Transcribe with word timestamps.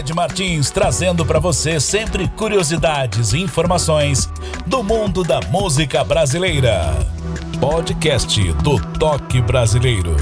Ed 0.00 0.14
Martins 0.14 0.70
trazendo 0.70 1.26
para 1.26 1.38
você 1.38 1.78
sempre 1.78 2.26
curiosidades 2.28 3.34
e 3.34 3.38
informações 3.38 4.30
do 4.66 4.82
mundo 4.82 5.22
da 5.22 5.42
música 5.42 6.02
brasileira. 6.02 6.94
Podcast 7.60 8.50
do 8.54 8.80
Toque 8.98 9.42
Brasileiro. 9.42 10.16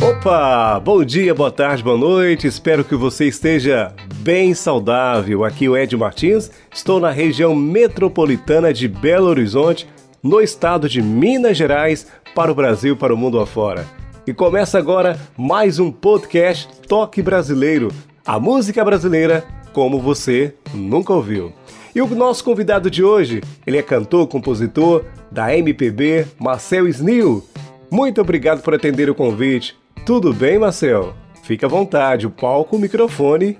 Opa! 0.00 0.80
Bom 0.80 1.04
dia, 1.04 1.34
boa 1.34 1.50
tarde, 1.50 1.82
boa 1.82 1.98
noite. 1.98 2.46
Espero 2.46 2.82
que 2.82 2.96
você 2.96 3.26
esteja 3.26 3.92
bem 4.14 4.54
saudável. 4.54 5.44
Aqui 5.44 5.66
é 5.66 5.68
o 5.68 5.76
Ed 5.76 5.94
Martins. 5.94 6.50
Estou 6.74 6.98
na 6.98 7.10
região 7.10 7.54
metropolitana 7.54 8.72
de 8.72 8.88
Belo 8.88 9.26
Horizonte, 9.26 9.86
no 10.22 10.40
estado 10.40 10.88
de 10.88 11.02
Minas 11.02 11.58
Gerais, 11.58 12.06
para 12.34 12.50
o 12.50 12.54
Brasil, 12.54 12.96
para 12.96 13.12
o 13.12 13.16
mundo 13.18 13.38
afora. 13.38 13.86
E 14.24 14.32
começa 14.32 14.78
agora 14.78 15.18
mais 15.36 15.80
um 15.80 15.90
podcast 15.90 16.68
Toque 16.86 17.20
Brasileiro, 17.20 17.88
a 18.24 18.38
música 18.38 18.84
brasileira 18.84 19.44
como 19.72 20.00
você 20.00 20.54
nunca 20.72 21.12
ouviu. 21.12 21.52
E 21.92 22.00
o 22.00 22.06
nosso 22.14 22.44
convidado 22.44 22.88
de 22.88 23.02
hoje, 23.02 23.42
ele 23.66 23.78
é 23.78 23.82
cantor, 23.82 24.28
compositor 24.28 25.04
da 25.28 25.56
MPB, 25.56 26.28
Marcel 26.38 26.86
Snil. 26.86 27.44
Muito 27.90 28.20
obrigado 28.20 28.62
por 28.62 28.72
atender 28.74 29.10
o 29.10 29.14
convite. 29.14 29.76
Tudo 30.06 30.32
bem, 30.32 30.56
Marcel? 30.56 31.14
Fique 31.42 31.64
à 31.64 31.68
vontade, 31.68 32.24
o 32.24 32.30
palco, 32.30 32.76
o 32.76 32.78
microfone 32.78 33.58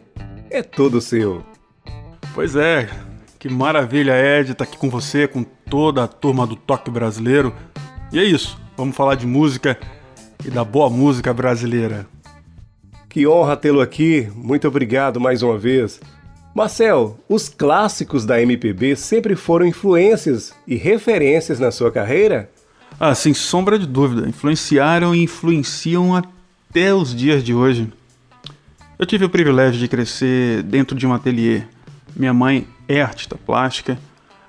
é 0.49 0.63
todo 0.63 1.01
seu. 1.01 1.43
Pois 2.35 2.55
é, 2.55 2.88
que 3.37 3.49
maravilha, 3.49 4.13
Ed, 4.13 4.52
estar 4.52 4.65
tá 4.65 4.71
aqui 4.71 4.79
com 4.79 4.88
você, 4.88 5.27
com 5.27 5.43
toda 5.43 6.05
a 6.05 6.09
turma 6.09 6.47
do 6.47 6.55
Toque 6.55 6.88
Brasileiro. 6.88 7.52
E 8.13 8.21
é 8.21 8.24
isso, 8.24 8.57
vamos 8.77 8.95
falar 8.95 9.16
de 9.16 9.27
música 9.27 9.77
e 10.45 10.51
da 10.51 10.64
boa 10.64 10.91
música 10.91 11.32
brasileira. 11.32 12.06
Que 13.09 13.26
honra 13.26 13.57
tê-lo 13.57 13.80
aqui, 13.80 14.29
muito 14.35 14.66
obrigado 14.66 15.21
mais 15.21 15.43
uma 15.43 15.59
vez. 15.59 16.01
Marcel, 16.54 17.18
os 17.29 17.49
clássicos 17.49 18.26
da 18.26 18.40
MPB 18.40 18.96
sempre 18.96 19.34
foram 19.34 19.66
influências 19.66 20.54
e 20.66 20.76
referências 20.76 21.59
na 21.59 21.71
sua 21.71 21.90
carreira? 21.90 22.51
Ah, 23.01 23.15
sem 23.15 23.32
sombra 23.32 23.79
de 23.79 23.87
dúvida. 23.87 24.29
Influenciaram 24.29 25.15
e 25.15 25.23
influenciam 25.23 26.15
até 26.15 26.95
os 26.95 27.15
dias 27.15 27.43
de 27.43 27.54
hoje. 27.54 27.90
Eu 28.99 29.06
tive 29.06 29.24
o 29.24 29.30
privilégio 29.30 29.80
de 29.80 29.88
crescer 29.88 30.62
dentro 30.62 30.96
de 30.96 31.06
um 31.06 31.12
ateliê. 31.12 31.62
Minha 32.15 32.34
mãe 32.34 32.66
é 32.87 33.01
artista 33.01 33.37
plástica, 33.37 33.99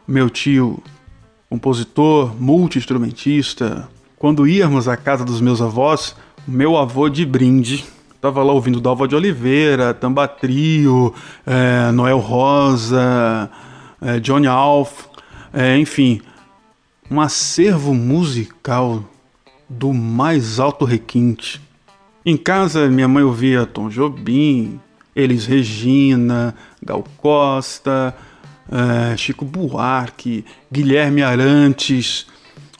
meu 0.07 0.30
tio, 0.30 0.83
compositor, 1.50 2.35
multi-instrumentista. 2.39 3.89
Quando 4.23 4.47
íamos 4.47 4.88
à 4.88 4.95
casa 4.95 5.25
dos 5.25 5.41
meus 5.41 5.61
avós, 5.61 6.16
meu 6.47 6.77
avô 6.77 7.09
de 7.09 7.25
brinde 7.25 7.83
Tava 8.21 8.41
lá 8.41 8.53
ouvindo 8.53 8.79
Dalva 8.79 9.05
de 9.05 9.13
Oliveira, 9.17 9.93
Tamba 9.93 10.29
Trio, 10.29 11.13
é, 11.45 11.91
Noel 11.91 12.19
Rosa, 12.19 13.51
é, 14.01 14.21
Johnny 14.21 14.47
Alf, 14.47 15.07
é, 15.51 15.77
enfim, 15.77 16.21
um 17.11 17.19
acervo 17.19 17.94
musical 17.94 19.03
do 19.67 19.91
mais 19.91 20.57
alto 20.57 20.85
requinte. 20.85 21.59
Em 22.25 22.38
casa, 22.38 22.89
minha 22.89 23.09
mãe 23.09 23.23
ouvia 23.23 23.66
Tom 23.66 23.89
Jobim, 23.89 24.79
Elis 25.13 25.45
Regina, 25.45 26.55
Gal 26.81 27.03
Costa, 27.17 28.16
é, 28.71 29.17
Chico 29.17 29.44
Buarque, 29.44 30.45
Guilherme 30.71 31.21
Arantes, 31.21 32.25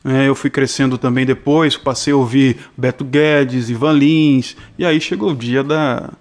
é, 0.06 0.28
eu 0.28 0.36
fui 0.36 0.50
crescendo 0.50 0.98
também 0.98 1.26
depois, 1.26 1.78
passei 1.78 2.12
a 2.12 2.18
ouvir 2.18 2.58
Beto 2.78 3.06
Guedes, 3.06 3.70
Ivan 3.70 3.94
Lins, 3.94 4.56
e 4.78 4.86
aí 4.86 5.00
chegou 5.00 5.32
o 5.32 5.36
dia 5.36 5.64
da 5.64 6.12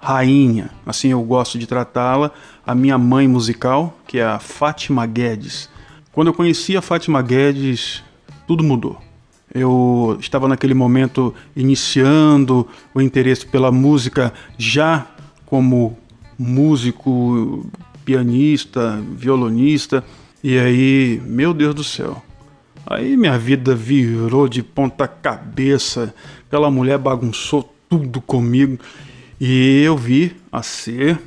rainha, 0.00 0.70
assim 0.84 1.10
eu 1.10 1.22
gosto 1.22 1.58
de 1.58 1.66
tratá-la, 1.66 2.32
a 2.66 2.74
minha 2.74 2.98
mãe 2.98 3.28
musical, 3.28 3.96
que 4.06 4.18
é 4.18 4.24
a 4.24 4.38
Fátima 4.38 5.06
Guedes. 5.06 5.68
Quando 6.12 6.28
eu 6.28 6.34
conheci 6.34 6.76
a 6.76 6.82
Fátima 6.82 7.22
Guedes, 7.22 8.02
tudo 8.46 8.64
mudou. 8.64 9.00
Eu 9.54 10.16
estava 10.20 10.48
naquele 10.48 10.74
momento 10.74 11.34
iniciando 11.56 12.66
o 12.94 13.00
interesse 13.00 13.46
pela 13.46 13.70
música 13.70 14.32
já 14.58 15.06
como 15.46 15.96
músico, 16.38 17.66
pianista, 18.04 19.02
violonista, 19.12 20.04
e 20.42 20.58
aí, 20.58 21.20
meu 21.24 21.52
Deus 21.54 21.74
do 21.74 21.82
céu, 21.82 22.22
Aí 22.90 23.18
minha 23.18 23.38
vida 23.38 23.74
virou 23.74 24.48
de 24.48 24.62
ponta 24.62 25.06
cabeça. 25.06 26.14
Aquela 26.46 26.70
mulher 26.70 26.96
bagunçou 26.96 27.74
tudo 27.86 28.18
comigo. 28.18 28.78
E 29.38 29.82
eu 29.82 29.94
vi 29.94 30.34
a 30.50 30.62
ser 30.62 31.20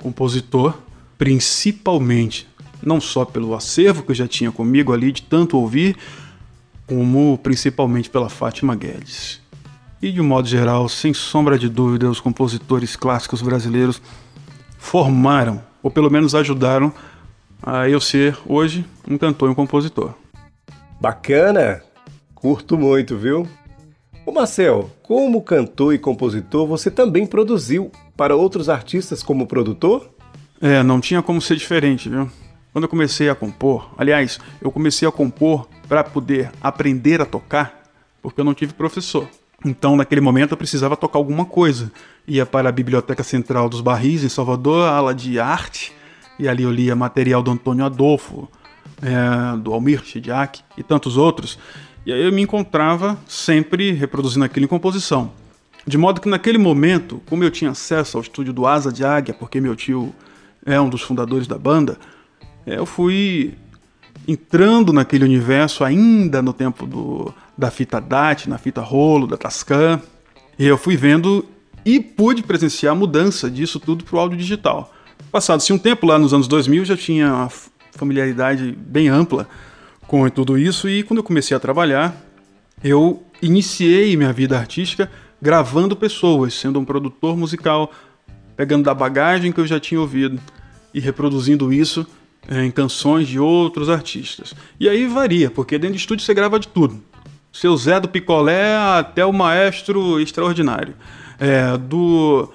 compositor, 0.00 0.76
principalmente, 1.16 2.48
não 2.82 3.00
só 3.00 3.24
pelo 3.24 3.54
acervo 3.54 4.02
que 4.02 4.10
eu 4.10 4.14
já 4.14 4.26
tinha 4.26 4.50
comigo 4.50 4.92
ali 4.92 5.12
de 5.12 5.22
tanto 5.22 5.56
ouvir, 5.56 5.96
como 6.84 7.38
principalmente 7.38 8.10
pela 8.10 8.28
Fátima 8.28 8.74
Guedes. 8.74 9.40
E 10.02 10.10
de 10.10 10.20
um 10.20 10.24
modo 10.24 10.48
geral, 10.48 10.88
sem 10.88 11.14
sombra 11.14 11.56
de 11.56 11.68
dúvida, 11.68 12.10
os 12.10 12.20
compositores 12.20 12.96
clássicos 12.96 13.40
brasileiros 13.40 14.02
formaram, 14.76 15.62
ou 15.80 15.92
pelo 15.92 16.10
menos 16.10 16.34
ajudaram, 16.34 16.92
a 17.62 17.88
eu 17.88 18.00
ser 18.00 18.36
hoje 18.44 18.84
um 19.08 19.16
cantor 19.16 19.48
e 19.48 19.52
um 19.52 19.54
compositor. 19.54 20.12
Bacana! 21.04 21.82
Curto 22.34 22.78
muito, 22.78 23.14
viu? 23.14 23.46
O 24.24 24.32
Marcel, 24.32 24.90
como 25.02 25.42
cantor 25.42 25.92
e 25.92 25.98
compositor, 25.98 26.66
você 26.66 26.90
também 26.90 27.26
produziu 27.26 27.92
para 28.16 28.34
outros 28.34 28.70
artistas 28.70 29.22
como 29.22 29.46
produtor? 29.46 30.08
É, 30.62 30.82
não 30.82 31.02
tinha 31.02 31.20
como 31.20 31.42
ser 31.42 31.56
diferente, 31.56 32.08
viu? 32.08 32.30
Quando 32.72 32.84
eu 32.84 32.88
comecei 32.88 33.28
a 33.28 33.34
compor, 33.34 33.90
aliás, 33.98 34.40
eu 34.62 34.72
comecei 34.72 35.06
a 35.06 35.12
compor 35.12 35.68
para 35.86 36.02
poder 36.02 36.50
aprender 36.62 37.20
a 37.20 37.26
tocar, 37.26 37.82
porque 38.22 38.40
eu 38.40 38.44
não 38.46 38.54
tive 38.54 38.72
professor. 38.72 39.28
Então, 39.62 39.96
naquele 39.96 40.22
momento, 40.22 40.52
eu 40.52 40.56
precisava 40.56 40.96
tocar 40.96 41.18
alguma 41.18 41.44
coisa. 41.44 41.92
Ia 42.26 42.46
para 42.46 42.70
a 42.70 42.72
Biblioteca 42.72 43.22
Central 43.22 43.68
dos 43.68 43.82
Barris, 43.82 44.24
em 44.24 44.30
Salvador, 44.30 44.88
a 44.88 44.96
ala 44.96 45.14
de 45.14 45.38
arte, 45.38 45.92
e 46.38 46.48
ali 46.48 46.62
eu 46.62 46.70
lia 46.72 46.96
material 46.96 47.42
do 47.42 47.50
Antônio 47.50 47.84
Adolfo, 47.84 48.48
é, 49.02 49.56
do 49.58 49.72
Almir 49.72 50.04
Shidiak 50.04 50.60
e 50.76 50.82
tantos 50.82 51.16
outros. 51.16 51.58
E 52.06 52.12
aí 52.12 52.22
eu 52.22 52.32
me 52.32 52.42
encontrava 52.42 53.18
sempre 53.26 53.92
reproduzindo 53.92 54.44
aquilo 54.44 54.64
em 54.64 54.68
composição. 54.68 55.32
De 55.86 55.98
modo 55.98 56.20
que 56.20 56.28
naquele 56.28 56.58
momento, 56.58 57.22
como 57.26 57.44
eu 57.44 57.50
tinha 57.50 57.70
acesso 57.70 58.16
ao 58.16 58.22
estúdio 58.22 58.52
do 58.52 58.66
Asa 58.66 58.92
de 58.92 59.04
Águia, 59.04 59.34
porque 59.34 59.60
meu 59.60 59.76
tio 59.76 60.14
é 60.64 60.80
um 60.80 60.88
dos 60.88 61.02
fundadores 61.02 61.46
da 61.46 61.58
banda, 61.58 61.98
é, 62.66 62.78
eu 62.78 62.86
fui 62.86 63.54
entrando 64.26 64.92
naquele 64.92 65.24
universo 65.24 65.84
ainda 65.84 66.40
no 66.40 66.52
tempo 66.52 66.86
do, 66.86 67.34
da 67.56 67.70
fita 67.70 68.00
DAT, 68.00 68.48
na 68.48 68.56
fita 68.56 68.80
rolo, 68.80 69.26
da 69.26 69.36
Tascam, 69.36 70.00
e 70.58 70.66
eu 70.66 70.78
fui 70.78 70.96
vendo 70.96 71.44
e 71.84 72.00
pude 72.00 72.42
presenciar 72.42 72.92
a 72.92 72.96
mudança 72.96 73.50
disso 73.50 73.78
tudo 73.78 74.04
para 74.04 74.16
o 74.16 74.18
áudio 74.18 74.38
digital. 74.38 74.92
Passado-se 75.30 75.72
um 75.72 75.78
tempo, 75.78 76.06
lá 76.06 76.18
nos 76.18 76.32
anos 76.32 76.48
2000, 76.48 76.84
já 76.84 76.96
tinha 76.96 77.48
familiaridade 77.94 78.72
bem 78.72 79.08
ampla 79.08 79.48
com 80.06 80.28
tudo 80.28 80.58
isso 80.58 80.88
e 80.88 81.02
quando 81.02 81.18
eu 81.18 81.24
comecei 81.24 81.56
a 81.56 81.60
trabalhar, 81.60 82.14
eu 82.82 83.22
iniciei 83.40 84.16
minha 84.16 84.32
vida 84.32 84.58
artística 84.58 85.10
gravando 85.40 85.94
pessoas, 85.94 86.54
sendo 86.54 86.78
um 86.78 86.84
produtor 86.84 87.36
musical, 87.36 87.92
pegando 88.56 88.84
da 88.84 88.94
bagagem 88.94 89.52
que 89.52 89.60
eu 89.60 89.66
já 89.66 89.78
tinha 89.78 90.00
ouvido 90.00 90.40
e 90.92 91.00
reproduzindo 91.00 91.72
isso 91.72 92.06
eh, 92.48 92.64
em 92.64 92.70
canções 92.70 93.28
de 93.28 93.38
outros 93.38 93.88
artistas. 93.88 94.54
E 94.78 94.88
aí 94.88 95.06
varia, 95.06 95.50
porque 95.50 95.78
dentro 95.78 95.96
de 95.96 96.00
estúdio 96.00 96.24
você 96.24 96.34
grava 96.34 96.58
de 96.58 96.68
tudo. 96.68 97.02
Seu 97.52 97.76
Zé 97.76 98.00
do 98.00 98.08
Picolé 98.08 98.76
até 98.98 99.24
o 99.24 99.32
maestro 99.32 100.18
extraordinário. 100.20 100.94
É, 101.38 101.76
do, 101.76 102.48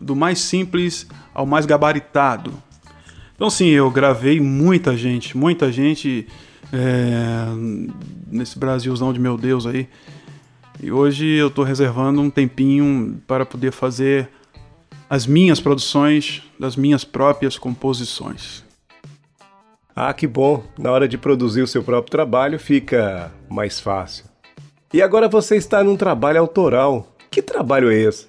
do 0.00 0.16
mais 0.16 0.38
simples 0.38 1.06
ao 1.34 1.46
mais 1.46 1.66
gabaritado. 1.66 2.52
Então, 3.40 3.48
sim, 3.48 3.68
eu 3.68 3.90
gravei 3.90 4.38
muita 4.38 4.94
gente, 4.94 5.34
muita 5.34 5.72
gente 5.72 6.26
é, 6.70 7.46
nesse 8.30 8.58
Brasilzão 8.58 9.14
de 9.14 9.18
meu 9.18 9.38
Deus 9.38 9.64
aí. 9.64 9.88
E 10.78 10.92
hoje 10.92 11.26
eu 11.26 11.48
estou 11.48 11.64
reservando 11.64 12.20
um 12.20 12.28
tempinho 12.28 13.18
para 13.26 13.46
poder 13.46 13.72
fazer 13.72 14.28
as 15.08 15.26
minhas 15.26 15.58
produções 15.58 16.42
das 16.58 16.76
minhas 16.76 17.02
próprias 17.02 17.56
composições. 17.56 18.62
Ah, 19.96 20.12
que 20.12 20.26
bom! 20.26 20.62
Na 20.78 20.92
hora 20.92 21.08
de 21.08 21.16
produzir 21.16 21.62
o 21.62 21.66
seu 21.66 21.82
próprio 21.82 22.10
trabalho 22.10 22.58
fica 22.58 23.32
mais 23.48 23.80
fácil. 23.80 24.26
E 24.92 25.00
agora 25.00 25.30
você 25.30 25.56
está 25.56 25.82
num 25.82 25.96
trabalho 25.96 26.40
autoral. 26.40 27.16
Que 27.30 27.40
trabalho 27.40 27.90
é 27.90 27.94
esse? 27.94 28.28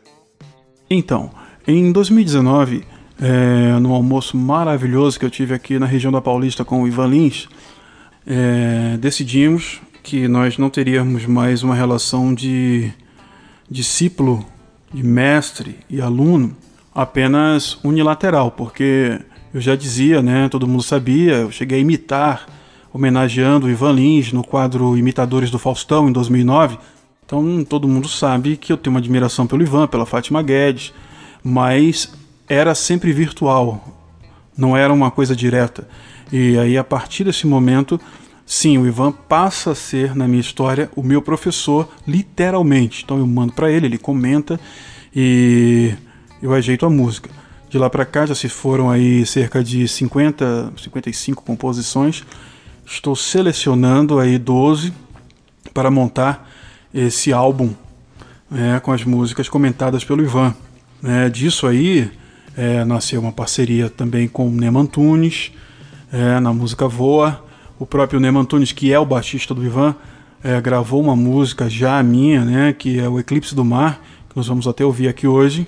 Então, 0.89 1.31
em 1.67 1.91
2019 1.91 2.85
é, 3.21 3.79
no 3.79 3.93
almoço 3.93 4.35
maravilhoso 4.35 5.19
que 5.19 5.25
eu 5.25 5.29
tive 5.29 5.53
aqui 5.53 5.77
na 5.77 5.85
região 5.85 6.11
da 6.11 6.19
Paulista 6.19 6.65
com 6.65 6.81
o 6.81 6.87
Ivan 6.87 7.07
Lins, 7.07 7.47
é, 8.25 8.97
decidimos 8.97 9.79
que 10.03 10.27
nós 10.27 10.57
não 10.57 10.69
teríamos 10.69 11.25
mais 11.25 11.61
uma 11.61 11.75
relação 11.75 12.33
de, 12.33 12.91
discípulo 13.71 14.45
de 14.93 15.01
mestre 15.01 15.77
e 15.89 16.01
aluno 16.01 16.53
apenas 16.93 17.79
unilateral, 17.85 18.51
porque 18.51 19.17
eu 19.53 19.61
já 19.61 19.77
dizia, 19.77 20.21
né, 20.21 20.49
todo 20.49 20.67
mundo 20.67 20.83
sabia, 20.83 21.35
eu 21.35 21.51
cheguei 21.51 21.77
a 21.77 21.81
imitar, 21.81 22.45
homenageando 22.93 23.67
o 23.67 23.69
Ivan 23.69 23.93
Lins 23.93 24.33
no 24.33 24.43
quadro 24.43 24.97
Imitadores 24.97 25.49
do 25.49 25.57
Faustão 25.57 26.09
em 26.09 26.11
2009. 26.11 26.77
Então 27.25 27.63
todo 27.63 27.87
mundo 27.87 28.09
sabe 28.09 28.57
que 28.57 28.73
eu 28.73 28.77
tenho 28.77 28.93
uma 28.93 28.99
admiração 28.99 29.47
pelo 29.47 29.61
Ivan, 29.63 29.87
pela 29.87 30.05
Fátima 30.05 30.41
Guedes, 30.43 30.93
mas 31.41 32.11
era 32.53 32.75
sempre 32.75 33.13
virtual, 33.13 33.83
não 34.57 34.75
era 34.75 34.91
uma 34.91 35.09
coisa 35.09 35.35
direta. 35.35 35.87
E 36.31 36.57
aí 36.57 36.77
a 36.77 36.83
partir 36.83 37.23
desse 37.23 37.47
momento 37.47 37.99
Sim, 38.53 38.77
o 38.77 38.85
Ivan 38.85 39.13
passa 39.13 39.71
a 39.71 39.75
ser, 39.75 40.13
na 40.13 40.27
minha 40.27 40.41
história, 40.41 40.91
o 40.93 41.01
meu 41.01 41.21
professor, 41.21 41.87
literalmente. 42.05 43.01
Então 43.01 43.17
eu 43.17 43.25
mando 43.25 43.53
para 43.53 43.71
ele, 43.71 43.85
ele 43.85 43.97
comenta 43.97 44.59
e 45.15 45.93
eu 46.41 46.53
ajeito 46.53 46.85
a 46.85 46.89
música. 46.89 47.29
De 47.69 47.77
lá 47.77 47.89
para 47.89 48.03
cá 48.03 48.25
já 48.25 48.35
se 48.35 48.49
foram 48.49 48.89
aí 48.89 49.25
cerca 49.25 49.63
de 49.63 49.87
50, 49.87 50.73
55 50.75 51.41
composições. 51.43 52.25
Estou 52.85 53.15
selecionando 53.15 54.19
aí 54.19 54.37
12 54.37 54.91
para 55.73 55.89
montar 55.89 56.51
esse 56.93 57.31
álbum 57.31 57.73
né, 58.49 58.81
com 58.81 58.91
as 58.91 59.05
músicas 59.05 59.47
comentadas 59.47 60.03
pelo 60.03 60.21
Ivan. 60.21 60.53
É, 61.01 61.29
disso 61.29 61.65
aí 61.65 62.11
é, 62.55 62.83
nasceu 62.83 63.21
uma 63.21 63.31
parceria 63.31 63.89
também 63.89 64.27
com 64.27 64.47
o 64.47 64.51
Neman 64.51 64.81
Antunes, 64.81 65.51
é, 66.11 66.39
na 66.39 66.53
música 66.53 66.87
Voa. 66.87 67.43
O 67.79 67.85
próprio 67.85 68.19
Neyman 68.19 68.41
Antunes, 68.41 68.71
que 68.71 68.93
é 68.93 68.99
o 68.99 69.05
baixista 69.05 69.55
do 69.55 69.65
Ivan, 69.65 69.95
é, 70.43 70.59
gravou 70.61 71.01
uma 71.01 71.15
música 71.15 71.69
já 71.69 72.01
minha, 72.03 72.45
né, 72.45 72.73
que 72.73 72.99
é 72.99 73.09
o 73.09 73.19
Eclipse 73.19 73.55
do 73.55 73.65
Mar, 73.65 74.01
que 74.29 74.37
nós 74.37 74.47
vamos 74.47 74.67
até 74.67 74.85
ouvir 74.85 75.07
aqui 75.07 75.25
hoje. 75.25 75.67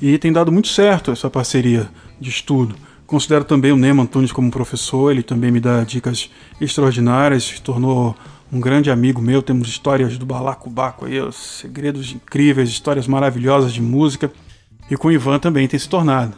E 0.00 0.16
tem 0.18 0.32
dado 0.32 0.50
muito 0.50 0.68
certo 0.68 1.10
essa 1.10 1.28
parceria 1.28 1.88
de 2.20 2.30
estudo. 2.30 2.74
Considero 3.06 3.44
também 3.44 3.72
o 3.72 3.76
Neyman 3.76 4.04
Antunes 4.04 4.32
como 4.32 4.50
professor, 4.50 5.10
ele 5.10 5.22
também 5.22 5.50
me 5.50 5.60
dá 5.60 5.84
dicas 5.84 6.30
extraordinárias, 6.60 7.44
se 7.44 7.60
tornou 7.60 8.16
um 8.50 8.60
grande 8.60 8.90
amigo 8.90 9.20
meu. 9.20 9.42
Temos 9.42 9.68
histórias 9.68 10.16
do 10.16 10.24
Balacobaco 10.24 11.04
aí, 11.04 11.18
segredos 11.32 12.12
incríveis, 12.12 12.70
histórias 12.70 13.06
maravilhosas 13.06 13.72
de 13.72 13.82
música. 13.82 14.32
E 14.90 14.96
com 14.96 15.08
o 15.08 15.12
Ivan 15.12 15.38
também 15.38 15.66
tem 15.66 15.78
se 15.78 15.88
tornado. 15.88 16.36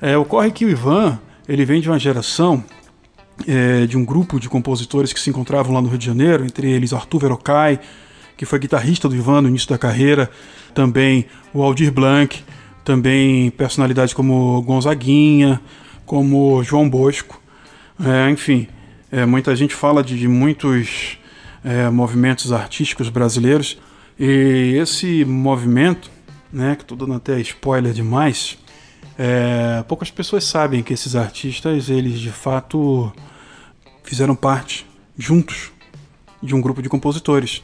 É, 0.00 0.16
ocorre 0.16 0.50
que 0.50 0.64
o 0.64 0.68
Ivan 0.68 1.18
ele 1.48 1.64
vem 1.64 1.80
de 1.80 1.88
uma 1.88 1.98
geração 1.98 2.62
é, 3.46 3.86
de 3.86 3.96
um 3.96 4.04
grupo 4.04 4.40
de 4.40 4.48
compositores 4.48 5.12
que 5.12 5.20
se 5.20 5.30
encontravam 5.30 5.72
lá 5.72 5.80
no 5.80 5.88
Rio 5.88 5.98
de 5.98 6.06
Janeiro, 6.06 6.44
entre 6.44 6.70
eles 6.70 6.92
Arthur 6.92 7.20
Verocai, 7.20 7.80
que 8.36 8.44
foi 8.44 8.58
guitarrista 8.58 9.08
do 9.08 9.16
Ivan 9.16 9.42
no 9.42 9.48
início 9.48 9.68
da 9.68 9.78
carreira, 9.78 10.30
também 10.74 11.26
o 11.52 11.62
Aldir 11.62 11.92
Blanc, 11.92 12.42
também 12.84 13.50
personalidades 13.50 14.14
como 14.14 14.60
Gonzaguinha, 14.62 15.60
como 16.04 16.62
João 16.62 16.88
Bosco, 16.88 17.40
é, 18.04 18.30
enfim, 18.30 18.68
é, 19.10 19.24
muita 19.24 19.56
gente 19.56 19.74
fala 19.74 20.02
de, 20.02 20.18
de 20.18 20.28
muitos 20.28 21.18
é, 21.64 21.88
movimentos 21.88 22.52
artísticos 22.52 23.08
brasileiros 23.08 23.78
e 24.18 24.76
esse 24.80 25.24
movimento, 25.24 26.10
né, 26.52 26.76
que 26.76 26.82
estou 26.82 26.96
dando 26.96 27.14
até 27.14 27.40
spoiler 27.40 27.92
demais, 27.92 28.58
é, 29.18 29.82
poucas 29.88 30.10
pessoas 30.10 30.44
sabem 30.44 30.82
que 30.82 30.92
esses 30.92 31.16
artistas, 31.16 31.88
eles 31.88 32.18
de 32.18 32.30
fato 32.30 33.12
fizeram 34.02 34.36
parte 34.36 34.86
juntos 35.16 35.72
de 36.42 36.54
um 36.54 36.60
grupo 36.60 36.82
de 36.82 36.88
compositores. 36.88 37.62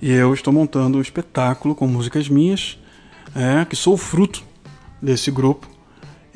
E 0.00 0.12
eu 0.12 0.32
estou 0.34 0.52
montando 0.52 0.98
um 0.98 1.00
espetáculo 1.00 1.74
com 1.74 1.86
músicas 1.86 2.28
minhas, 2.28 2.78
é, 3.34 3.64
que 3.64 3.76
sou 3.76 3.96
fruto 3.96 4.42
desse 5.00 5.30
grupo 5.30 5.68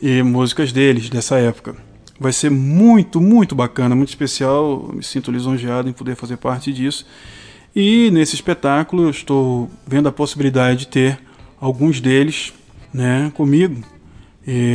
e 0.00 0.23
músicas 0.23 0.73
deles 0.73 1.09
dessa 1.09 1.39
época. 1.39 1.77
Vai 2.19 2.33
ser 2.33 2.50
muito, 2.50 3.21
muito 3.21 3.55
bacana, 3.55 3.94
muito 3.94 4.11
especial. 4.11 4.91
me 4.93 5.03
sinto 5.03 5.31
lisonjeado 5.31 5.89
em 5.89 5.93
poder 5.93 6.15
fazer 6.15 6.37
parte 6.37 6.73
disso. 6.73 7.05
E 7.75 8.11
nesse 8.11 8.35
espetáculo 8.35 9.05
eu 9.05 9.11
estou 9.11 9.71
vendo 9.87 10.09
a 10.09 10.12
possibilidade 10.12 10.81
de 10.81 10.89
ter 10.89 11.21
alguns 11.62 12.00
deles 12.00 12.53
né, 12.93 13.32
comigo 13.37 13.81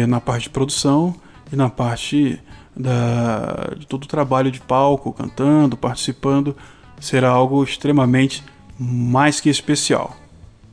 na 0.08 0.22
parte 0.22 0.44
de 0.44 0.50
produção 0.50 1.14
e 1.52 1.56
na 1.56 1.70
parte 1.70 2.40
da, 2.74 3.74
de 3.78 3.86
todo 3.86 4.06
o 4.06 4.08
trabalho 4.08 4.50
de 4.50 4.62
palco, 4.62 5.12
cantando, 5.12 5.76
participando, 5.76 6.56
será 7.00 7.30
algo 7.30 7.62
extremamente 7.62 8.42
mais 8.80 9.42
que 9.42 9.50
especial. 9.50 10.16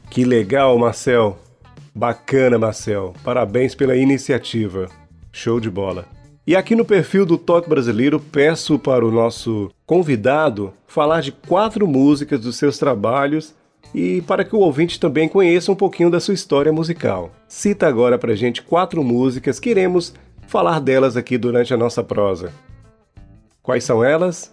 Que 0.08 0.24
legal, 0.24 0.78
Marcel! 0.78 1.36
Bacana, 1.92 2.58
Marcel! 2.58 3.14
Parabéns 3.24 3.74
pela 3.74 3.96
iniciativa. 3.96 4.88
Show 5.32 5.58
de 5.58 5.68
bola! 5.68 6.06
E 6.46 6.54
aqui 6.54 6.76
no 6.76 6.84
perfil 6.84 7.26
do 7.26 7.38
Toque 7.38 7.68
Brasileiro, 7.68 8.20
peço 8.20 8.78
para 8.78 9.04
o 9.04 9.10
nosso 9.10 9.70
convidado 9.84 10.72
falar 10.86 11.22
de 11.22 11.32
quatro 11.32 11.88
músicas 11.88 12.40
dos 12.40 12.56
seus 12.56 12.78
trabalhos 12.78 13.54
e 13.94 14.20
para 14.22 14.44
que 14.44 14.56
o 14.56 14.58
ouvinte 14.58 14.98
também 14.98 15.28
conheça 15.28 15.70
um 15.70 15.76
pouquinho 15.76 16.10
da 16.10 16.18
sua 16.18 16.34
história 16.34 16.72
musical. 16.72 17.30
Cita 17.46 17.86
agora 17.86 18.18
para 18.18 18.34
gente 18.34 18.60
quatro 18.60 19.04
músicas 19.04 19.60
que 19.60 19.70
iremos 19.70 20.12
falar 20.48 20.80
delas 20.80 21.16
aqui 21.16 21.38
durante 21.38 21.72
a 21.72 21.76
nossa 21.76 22.02
prosa. 22.02 22.52
Quais 23.62 23.84
são 23.84 24.04
elas? 24.04 24.52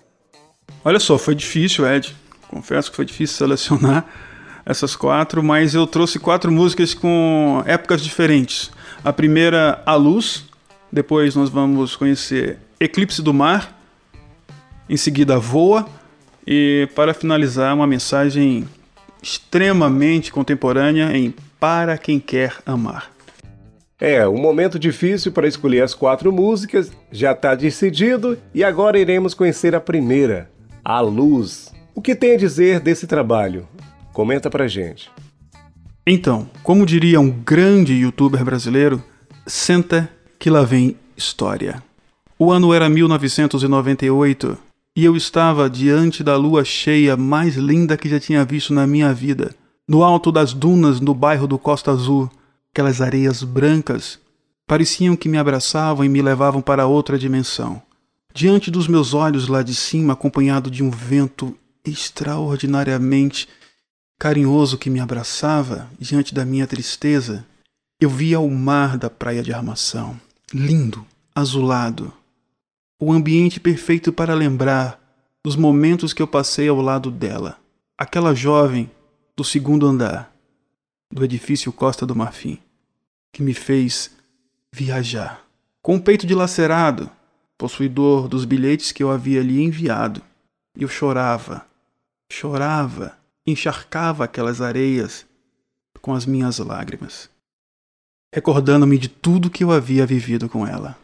Olha 0.85 0.99
só, 0.99 1.17
foi 1.17 1.33
difícil, 1.33 1.85
Ed. 1.87 2.15
Confesso 2.47 2.91
que 2.91 2.95
foi 2.95 3.05
difícil 3.05 3.35
selecionar 3.35 4.05
essas 4.63 4.95
quatro, 4.95 5.41
mas 5.41 5.73
eu 5.73 5.87
trouxe 5.87 6.19
quatro 6.19 6.51
músicas 6.51 6.93
com 6.93 7.63
épocas 7.65 8.01
diferentes. 8.01 8.71
A 9.03 9.11
primeira, 9.11 9.81
A 9.85 9.95
Luz, 9.95 10.45
depois 10.91 11.35
nós 11.35 11.49
vamos 11.49 11.95
conhecer 11.95 12.59
Eclipse 12.79 13.21
do 13.21 13.33
Mar, 13.33 13.77
em 14.87 14.97
seguida 14.97 15.39
Voa, 15.39 15.87
e 16.45 16.87
para 16.95 17.13
finalizar, 17.13 17.73
uma 17.75 17.87
mensagem 17.87 18.67
extremamente 19.21 20.31
contemporânea 20.31 21.15
em 21.15 21.33
Para 21.59 21.97
Quem 21.97 22.19
Quer 22.19 22.55
Amar. 22.65 23.11
É, 23.99 24.27
um 24.27 24.39
momento 24.39 24.79
difícil 24.79 25.31
para 25.31 25.47
escolher 25.47 25.83
as 25.83 25.93
quatro 25.93 26.31
músicas, 26.31 26.91
já 27.11 27.33
está 27.33 27.53
decidido 27.53 28.35
e 28.51 28.63
agora 28.63 28.97
iremos 28.97 29.35
conhecer 29.35 29.75
a 29.75 29.79
primeira, 29.79 30.49
A 30.83 30.99
Luz. 31.01 31.71
O 31.93 32.01
que 32.01 32.15
tem 32.15 32.33
a 32.33 32.37
dizer 32.37 32.79
desse 32.79 33.05
trabalho? 33.05 33.67
Comenta 34.11 34.49
pra 34.49 34.67
gente. 34.67 35.11
Então, 36.05 36.49
como 36.63 36.83
diria 36.83 37.19
um 37.19 37.29
grande 37.29 37.93
youtuber 37.93 38.43
brasileiro, 38.43 39.03
senta 39.45 40.09
que 40.39 40.49
lá 40.49 40.63
vem 40.63 40.97
história. 41.15 41.83
O 42.39 42.51
ano 42.51 42.73
era 42.73 42.89
1998 42.89 44.57
e 44.95 45.05
eu 45.05 45.15
estava 45.15 45.69
diante 45.69 46.23
da 46.23 46.35
lua 46.35 46.65
cheia 46.65 47.15
mais 47.15 47.55
linda 47.55 47.97
que 47.97 48.09
já 48.09 48.19
tinha 48.19 48.43
visto 48.43 48.73
na 48.73 48.85
minha 48.85 49.13
vida, 49.13 49.55
no 49.87 50.03
alto 50.03 50.31
das 50.31 50.53
dunas 50.53 50.99
no 50.99 51.13
bairro 51.13 51.47
do 51.47 51.57
Costa 51.57 51.91
Azul. 51.91 52.29
Aquelas 52.73 53.01
areias 53.01 53.43
brancas 53.43 54.19
pareciam 54.67 55.15
que 55.15 55.27
me 55.27 55.37
abraçavam 55.37 56.05
e 56.05 56.09
me 56.09 56.21
levavam 56.21 56.61
para 56.61 56.87
outra 56.87 57.17
dimensão. 57.17 57.81
Diante 58.33 58.71
dos 58.71 58.87
meus 58.87 59.13
olhos 59.13 59.47
lá 59.47 59.61
de 59.61 59.75
cima, 59.75 60.13
acompanhado 60.13 60.71
de 60.71 60.83
um 60.83 60.89
vento 60.89 61.55
extraordinariamente 61.85 63.47
carinhoso 64.17 64.77
que 64.77 64.89
me 64.89 64.99
abraçava, 64.99 65.89
diante 65.99 66.33
da 66.33 66.45
minha 66.45 66.67
tristeza, 66.67 67.45
eu 67.99 68.09
via 68.09 68.39
o 68.39 68.49
mar 68.49 68.97
da 68.97 69.09
praia 69.09 69.43
de 69.43 69.51
Armação, 69.51 70.19
lindo, 70.53 71.05
azulado, 71.35 72.13
o 73.03 73.11
ambiente 73.11 73.59
perfeito 73.59 74.13
para 74.13 74.35
lembrar 74.35 75.01
dos 75.43 75.55
momentos 75.55 76.13
que 76.13 76.21
eu 76.21 76.27
passei 76.27 76.67
ao 76.67 76.79
lado 76.79 77.09
dela, 77.09 77.59
aquela 77.97 78.35
jovem 78.35 78.91
do 79.35 79.43
segundo 79.43 79.87
andar 79.87 80.31
do 81.11 81.25
edifício 81.25 81.73
Costa 81.73 82.05
do 82.05 82.15
Marfim, 82.15 82.59
que 83.33 83.41
me 83.41 83.55
fez 83.55 84.15
viajar. 84.71 85.43
Com 85.81 85.95
o 85.95 86.01
peito 86.01 86.27
dilacerado, 86.27 87.09
possuidor 87.57 88.27
dos 88.27 88.45
bilhetes 88.45 88.91
que 88.91 89.01
eu 89.01 89.09
havia 89.09 89.41
lhe 89.41 89.63
enviado, 89.63 90.21
eu 90.77 90.87
chorava, 90.87 91.65
chorava, 92.31 93.17
encharcava 93.47 94.25
aquelas 94.25 94.61
areias 94.61 95.25
com 96.01 96.13
as 96.13 96.27
minhas 96.27 96.59
lágrimas, 96.59 97.31
recordando-me 98.31 98.99
de 98.99 99.09
tudo 99.09 99.49
que 99.49 99.63
eu 99.63 99.71
havia 99.71 100.05
vivido 100.05 100.47
com 100.47 100.67
ela. 100.67 100.95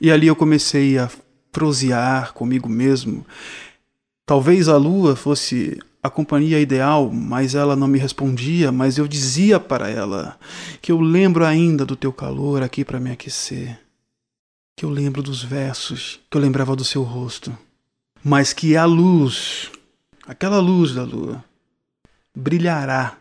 E 0.00 0.10
ali 0.10 0.26
eu 0.26 0.36
comecei 0.36 0.98
a 0.98 1.10
prosear 1.52 2.32
comigo 2.32 2.68
mesmo. 2.68 3.26
Talvez 4.24 4.68
a 4.68 4.76
lua 4.76 5.16
fosse 5.16 5.78
a 6.02 6.08
companhia 6.08 6.60
ideal, 6.60 7.10
mas 7.12 7.54
ela 7.54 7.76
não 7.76 7.86
me 7.86 7.98
respondia, 7.98 8.72
mas 8.72 8.96
eu 8.96 9.06
dizia 9.06 9.60
para 9.60 9.90
ela 9.90 10.38
que 10.80 10.90
eu 10.90 11.00
lembro 11.00 11.44
ainda 11.44 11.84
do 11.84 11.96
teu 11.96 12.12
calor 12.12 12.62
aqui 12.62 12.84
para 12.84 13.00
me 13.00 13.10
aquecer, 13.10 13.78
que 14.76 14.84
eu 14.84 14.88
lembro 14.88 15.22
dos 15.22 15.42
versos, 15.42 16.20
que 16.30 16.36
eu 16.36 16.40
lembrava 16.40 16.74
do 16.74 16.84
seu 16.84 17.02
rosto, 17.02 17.56
mas 18.24 18.52
que 18.52 18.76
a 18.76 18.86
luz, 18.86 19.70
aquela 20.26 20.58
luz 20.58 20.94
da 20.94 21.02
lua, 21.02 21.44
brilhará 22.34 23.18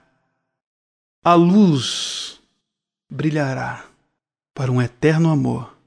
a 1.23 1.33
luz 1.33 2.39
brilhará 3.11 3.85
para 4.53 4.71
um 4.71 4.81
eterno 4.81 5.29
amor 5.29 5.78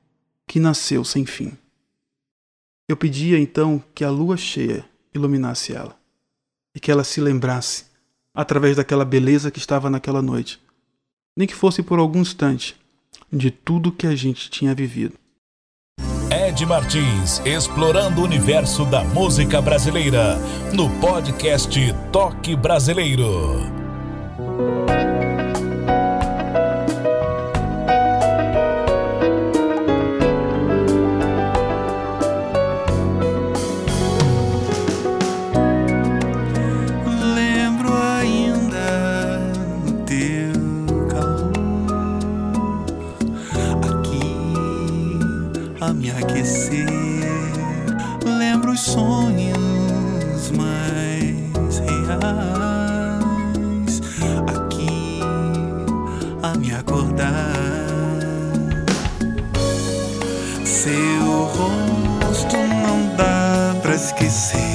que 0.52 0.60
nasceu 0.60 1.02
sem 1.02 1.24
fim. 1.24 1.56
Eu 2.86 2.94
pedia 2.94 3.38
então 3.38 3.82
que 3.94 4.04
a 4.04 4.10
lua 4.10 4.36
cheia 4.36 4.84
iluminasse 5.14 5.72
ela 5.72 5.96
e 6.74 6.78
que 6.78 6.90
ela 6.90 7.04
se 7.04 7.22
lembrasse, 7.22 7.86
através 8.34 8.76
daquela 8.76 9.02
beleza 9.02 9.50
que 9.50 9.58
estava 9.58 9.88
naquela 9.88 10.20
noite, 10.20 10.60
nem 11.34 11.48
que 11.48 11.54
fosse 11.54 11.82
por 11.82 11.98
algum 11.98 12.20
instante, 12.20 12.76
de 13.32 13.50
tudo 13.50 13.90
que 13.90 14.06
a 14.06 14.14
gente 14.14 14.50
tinha 14.50 14.74
vivido. 14.74 15.14
Ed 16.30 16.66
Martins, 16.66 17.40
explorando 17.46 18.20
o 18.20 18.24
universo 18.24 18.84
da 18.84 19.02
música 19.02 19.58
brasileira, 19.62 20.36
no 20.74 20.90
podcast 21.00 21.78
Toque 22.12 22.54
Brasileiro. 22.54 23.72
sonhos 48.82 50.50
mais 50.58 51.78
reais 51.78 52.10
aqui 54.48 55.20
a 56.42 56.58
me 56.58 56.74
acordar. 56.74 57.52
Seu 60.64 61.44
rosto 61.44 62.56
não 62.56 63.16
dá 63.16 63.76
pra 63.82 63.94
esquecer. 63.94 64.71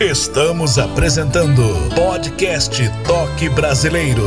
Estamos 0.00 0.78
apresentando 0.78 1.62
Podcast 1.94 2.82
Toque 3.06 3.50
Brasileiro. 3.50 4.22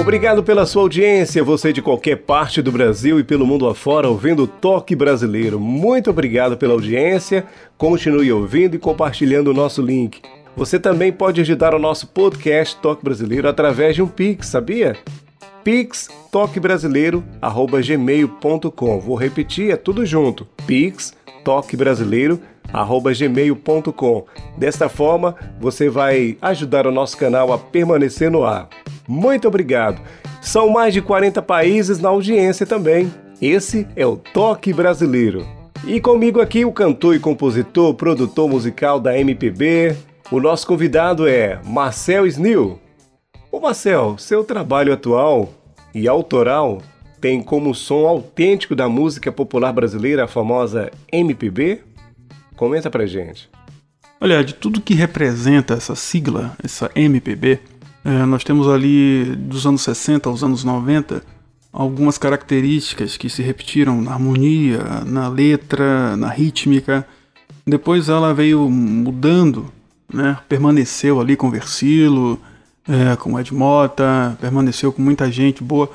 Obrigado 0.00 0.44
pela 0.44 0.64
sua 0.64 0.82
audiência, 0.82 1.42
você 1.42 1.72
de 1.72 1.82
qualquer 1.82 2.18
parte 2.18 2.62
do 2.62 2.70
Brasil 2.70 3.18
e 3.18 3.24
pelo 3.24 3.44
mundo 3.44 3.68
afora 3.68 4.08
ouvindo 4.08 4.46
Toque 4.46 4.94
Brasileiro. 4.94 5.58
Muito 5.58 6.08
obrigado 6.08 6.56
pela 6.56 6.74
audiência. 6.74 7.44
Continue 7.76 8.32
ouvindo 8.32 8.76
e 8.76 8.78
compartilhando 8.78 9.48
o 9.48 9.54
nosso 9.54 9.82
link. 9.82 10.22
Você 10.56 10.78
também 10.78 11.10
pode 11.10 11.40
ajudar 11.40 11.74
o 11.74 11.80
nosso 11.80 12.06
podcast 12.06 12.76
Toque 12.76 13.02
Brasileiro 13.02 13.48
através 13.48 13.96
de 13.96 14.02
um 14.02 14.06
Pix, 14.06 14.46
sabia? 14.46 14.96
Pix 15.64 16.08
toquebrasileiro@gmail.com. 16.30 19.00
Vou 19.00 19.16
repetir, 19.16 19.72
é 19.72 19.76
tudo 19.76 20.06
junto. 20.06 20.46
Pix 20.64 21.20
toquebrasileiro@gmail.com. 21.44 24.24
Desta 24.56 24.88
forma, 24.88 25.36
você 25.60 25.88
vai 25.88 26.36
ajudar 26.40 26.86
o 26.86 26.92
nosso 26.92 27.16
canal 27.16 27.52
a 27.52 27.58
permanecer 27.58 28.30
no 28.30 28.44
ar. 28.44 28.68
Muito 29.06 29.48
obrigado. 29.48 30.00
São 30.40 30.70
mais 30.70 30.94
de 30.94 31.02
40 31.02 31.42
países 31.42 31.98
na 31.98 32.08
audiência 32.08 32.66
também. 32.66 33.12
Esse 33.40 33.86
é 33.96 34.06
o 34.06 34.16
Toque 34.16 34.72
Brasileiro. 34.72 35.46
E 35.86 36.00
comigo 36.00 36.40
aqui 36.40 36.64
o 36.64 36.72
cantor 36.72 37.16
e 37.16 37.18
compositor, 37.18 37.94
produtor 37.94 38.48
musical 38.48 39.00
da 39.00 39.18
MPB. 39.18 39.96
O 40.30 40.40
nosso 40.40 40.66
convidado 40.66 41.26
é 41.26 41.60
Marcel 41.64 42.26
Snil. 42.26 42.78
Ô 43.50 43.60
Marcel, 43.60 44.16
seu 44.16 44.44
trabalho 44.44 44.92
atual 44.92 45.48
e 45.94 46.08
autoral 46.08 46.80
tem 47.22 47.40
como 47.40 47.72
som 47.72 48.08
autêntico 48.08 48.74
da 48.74 48.88
música 48.88 49.30
popular 49.30 49.72
brasileira 49.72 50.24
a 50.24 50.28
famosa 50.28 50.90
MPB? 51.10 51.80
Comenta 52.56 52.90
pra 52.90 53.06
gente. 53.06 53.48
Olha, 54.20 54.42
de 54.42 54.52
tudo 54.52 54.80
que 54.80 54.92
representa 54.92 55.74
essa 55.74 55.94
sigla, 55.94 56.56
essa 56.62 56.90
MPB, 56.96 57.60
é, 58.04 58.26
nós 58.26 58.42
temos 58.42 58.66
ali 58.66 59.36
dos 59.36 59.64
anos 59.64 59.82
60 59.82 60.28
aos 60.28 60.42
anos 60.42 60.64
90 60.64 61.22
algumas 61.72 62.18
características 62.18 63.16
que 63.16 63.30
se 63.30 63.40
repetiram 63.40 64.02
na 64.02 64.14
harmonia, 64.14 64.80
na 65.06 65.28
letra, 65.28 66.16
na 66.16 66.28
rítmica. 66.28 67.06
Depois 67.64 68.08
ela 68.08 68.34
veio 68.34 68.68
mudando, 68.68 69.72
né? 70.12 70.36
permaneceu 70.48 71.20
ali 71.20 71.36
com 71.36 71.50
Versilo, 71.52 72.36
é, 72.88 73.14
com 73.14 73.38
Ed 73.38 73.54
Mota, 73.54 74.36
permaneceu 74.40 74.92
com 74.92 75.00
muita 75.00 75.30
gente 75.30 75.62
boa. 75.62 75.88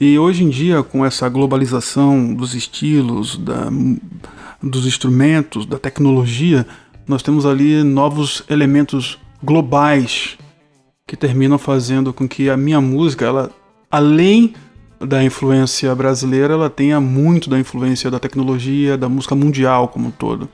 E 0.00 0.18
hoje 0.18 0.42
em 0.42 0.48
dia, 0.48 0.82
com 0.82 1.04
essa 1.04 1.28
globalização 1.28 2.34
dos 2.34 2.54
estilos, 2.54 3.36
da, 3.36 3.68
dos 4.62 4.86
instrumentos, 4.86 5.66
da 5.66 5.78
tecnologia, 5.78 6.66
nós 7.06 7.22
temos 7.22 7.44
ali 7.44 7.82
novos 7.82 8.42
elementos 8.48 9.18
globais 9.42 10.38
que 11.06 11.16
terminam 11.16 11.58
fazendo 11.58 12.12
com 12.12 12.28
que 12.28 12.48
a 12.48 12.56
minha 12.56 12.80
música, 12.80 13.26
ela, 13.26 13.50
além 13.90 14.54
da 14.98 15.22
influência 15.22 15.94
brasileira, 15.94 16.54
ela 16.54 16.70
tenha 16.70 17.00
muito 17.00 17.50
da 17.50 17.58
influência 17.58 18.10
da 18.10 18.18
tecnologia, 18.18 18.96
da 18.96 19.08
música 19.08 19.34
mundial 19.34 19.88
como 19.88 20.08
um 20.08 20.10
todo. 20.10 20.48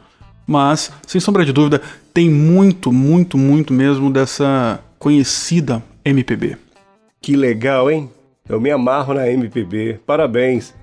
Mas, 0.47 0.91
sem 1.07 1.21
sombra 1.21 1.45
de 1.45 1.53
dúvida, 1.53 1.83
tem 2.13 2.31
muito, 2.31 2.91
muito, 2.91 3.37
muito 3.37 3.73
mesmo 3.73 4.11
dessa 4.11 4.83
conhecida 4.99 5.83
MPB. 6.05 6.57
Que 7.21 7.37
legal, 7.37 7.91
hein? 7.91 8.11
Eu 8.49 8.59
me 8.59 8.71
amarro 8.71 9.13
na 9.13 9.29
MPB. 9.29 10.01
Parabéns. 10.07 10.75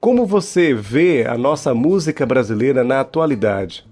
Como 0.00 0.24
você 0.26 0.72
vê 0.72 1.26
a 1.26 1.36
nossa 1.36 1.74
música 1.74 2.24
brasileira 2.24 2.82
na 2.82 3.00
atualidade? 3.00 3.84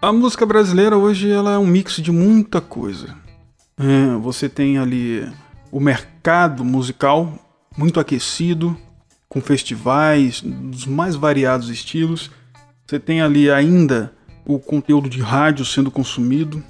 A 0.00 0.12
música 0.12 0.46
brasileira 0.46 0.96
hoje 0.96 1.30
ela 1.30 1.54
é 1.54 1.58
um 1.58 1.66
mix 1.66 1.96
de 1.96 2.12
muita 2.12 2.60
coisa. 2.60 3.16
É, 3.76 4.16
você 4.18 4.48
tem 4.48 4.78
ali 4.78 5.28
o 5.70 5.80
mercado 5.80 6.64
musical 6.64 7.32
muito 7.76 7.98
aquecido, 7.98 8.76
com 9.28 9.40
festivais 9.40 10.40
dos 10.42 10.86
mais 10.86 11.16
variados 11.16 11.70
estilos. 11.70 12.30
Você 12.86 13.00
tem 13.00 13.20
ali 13.20 13.50
ainda 13.50 14.12
o 14.46 14.60
conteúdo 14.60 15.08
de 15.08 15.20
rádio 15.20 15.64
sendo 15.64 15.90
consumido. 15.90 16.62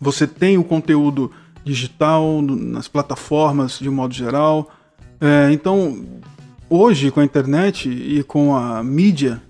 Você 0.00 0.26
tem 0.26 0.58
o 0.58 0.64
conteúdo 0.64 1.30
digital, 1.66 2.40
nas 2.40 2.86
plataformas 2.86 3.80
de 3.80 3.90
modo 3.90 4.14
geral. 4.14 4.70
É, 5.20 5.50
então, 5.52 6.06
hoje 6.70 7.10
com 7.10 7.18
a 7.18 7.24
internet 7.24 7.90
e 7.90 8.22
com 8.22 8.54
a 8.54 8.82
mídia 8.84 9.42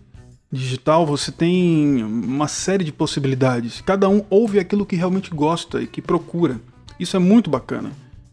digital, 0.50 1.04
você 1.04 1.30
tem 1.30 2.02
uma 2.02 2.48
série 2.48 2.84
de 2.84 2.92
possibilidades. 2.92 3.82
Cada 3.82 4.08
um 4.08 4.24
ouve 4.30 4.58
aquilo 4.58 4.86
que 4.86 4.96
realmente 4.96 5.30
gosta 5.30 5.82
e 5.82 5.86
que 5.86 6.00
procura. 6.00 6.58
Isso 6.98 7.16
é 7.16 7.20
muito 7.20 7.50
bacana. 7.50 7.90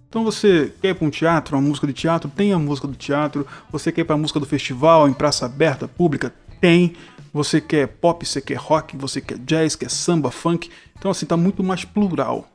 Então 0.08 0.24
você 0.24 0.72
quer 0.82 0.90
ir 0.90 0.94
para 0.94 1.08
um 1.08 1.10
teatro, 1.10 1.58
uma 1.58 1.68
música 1.68 1.88
de 1.88 1.94
teatro, 1.94 2.32
tem 2.34 2.54
a 2.54 2.60
música 2.60 2.88
do 2.88 2.96
teatro. 2.96 3.46
Você 3.70 3.92
quer 3.92 4.02
ir 4.02 4.06
para 4.06 4.16
a 4.16 4.18
música 4.18 4.40
do 4.40 4.46
festival, 4.46 5.10
em 5.10 5.14
praça 5.14 5.46
aberta, 5.46 5.88
pública, 5.88 6.34
tem. 6.62 6.94
Você 7.34 7.60
quer 7.60 7.88
pop, 7.88 8.26
você 8.26 8.40
quer 8.40 8.58
rock, 8.58 8.96
você 8.96 9.20
quer 9.20 9.40
jazz, 9.40 9.76
quer 9.76 9.90
samba, 9.90 10.32
funk. 10.32 10.70
Então 10.98 11.12
assim, 11.12 11.26
tá 11.26 11.36
muito 11.36 11.62
mais 11.64 11.84
plural 11.84 12.53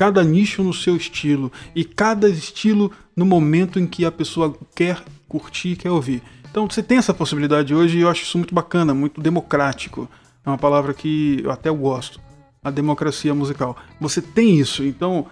cada 0.00 0.24
nicho 0.24 0.62
no 0.62 0.72
seu 0.72 0.96
estilo 0.96 1.52
e 1.76 1.84
cada 1.84 2.26
estilo 2.26 2.90
no 3.14 3.26
momento 3.26 3.78
em 3.78 3.86
que 3.86 4.06
a 4.06 4.10
pessoa 4.10 4.56
quer 4.74 5.04
curtir, 5.28 5.76
quer 5.76 5.90
ouvir. 5.90 6.22
Então 6.50 6.66
você 6.66 6.82
tem 6.82 6.96
essa 6.96 7.12
possibilidade 7.12 7.74
hoje 7.74 7.98
e 7.98 8.00
eu 8.00 8.08
acho 8.08 8.22
isso 8.22 8.38
muito 8.38 8.54
bacana, 8.54 8.94
muito 8.94 9.20
democrático. 9.20 10.08
É 10.42 10.48
uma 10.48 10.56
palavra 10.56 10.94
que 10.94 11.42
eu 11.44 11.50
até 11.50 11.70
gosto. 11.70 12.18
A 12.64 12.70
democracia 12.70 13.34
musical. 13.34 13.76
Você 14.00 14.22
tem 14.22 14.58
isso, 14.58 14.82
então 14.82 15.26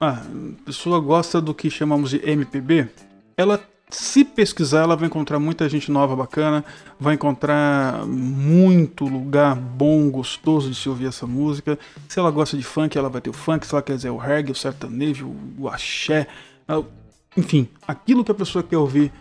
a 0.00 0.20
pessoa 0.64 0.98
gosta 0.98 1.40
do 1.40 1.54
que 1.54 1.70
chamamos 1.70 2.10
de 2.10 2.20
MPB, 2.28 2.88
ela 3.36 3.62
se 3.90 4.24
pesquisar, 4.24 4.82
ela 4.82 4.96
vai 4.96 5.06
encontrar 5.06 5.38
muita 5.38 5.68
gente 5.68 5.90
nova 5.90 6.14
bacana, 6.14 6.64
vai 6.98 7.14
encontrar 7.14 8.06
muito 8.06 9.04
lugar 9.04 9.54
bom, 9.54 10.10
gostoso 10.10 10.70
de 10.70 10.76
se 10.76 10.88
ouvir 10.88 11.06
essa 11.06 11.26
música. 11.26 11.78
Se 12.08 12.18
ela 12.18 12.30
gosta 12.30 12.56
de 12.56 12.62
funk, 12.62 12.96
ela 12.96 13.08
vai 13.08 13.20
ter 13.20 13.30
o 13.30 13.32
funk, 13.32 13.66
se 13.66 13.74
ela 13.74 13.82
quer 13.82 13.96
dizer 13.96 14.10
o 14.10 14.16
reggae, 14.16 14.52
o 14.52 14.54
sertanejo, 14.54 15.30
o 15.58 15.68
axé, 15.68 16.26
enfim, 17.36 17.68
aquilo 17.86 18.24
que 18.24 18.30
a 18.30 18.34
pessoa 18.34 18.62
quer 18.62 18.76
ouvir, 18.76 19.12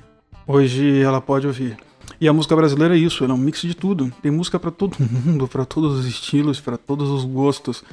hoje 0.47 1.01
ela 1.01 1.21
pode 1.21 1.47
ouvir. 1.47 1.77
E 2.19 2.27
a 2.27 2.34
música 2.34 2.55
brasileira 2.55 2.95
é 2.95 2.97
isso, 2.97 3.23
é 3.23 3.27
um 3.27 3.38
mix 3.38 3.62
de 3.62 3.73
tudo. 3.73 4.12
Tem 4.21 4.32
música 4.32 4.60
para 4.60 4.71
todo 4.71 4.97
mundo, 4.99 5.47
para 5.47 5.65
todos 5.65 5.99
os 5.99 6.05
estilos, 6.05 6.60
para 6.60 6.77
todos 6.77 7.10
os 7.10 7.23
gostos. 7.23 7.84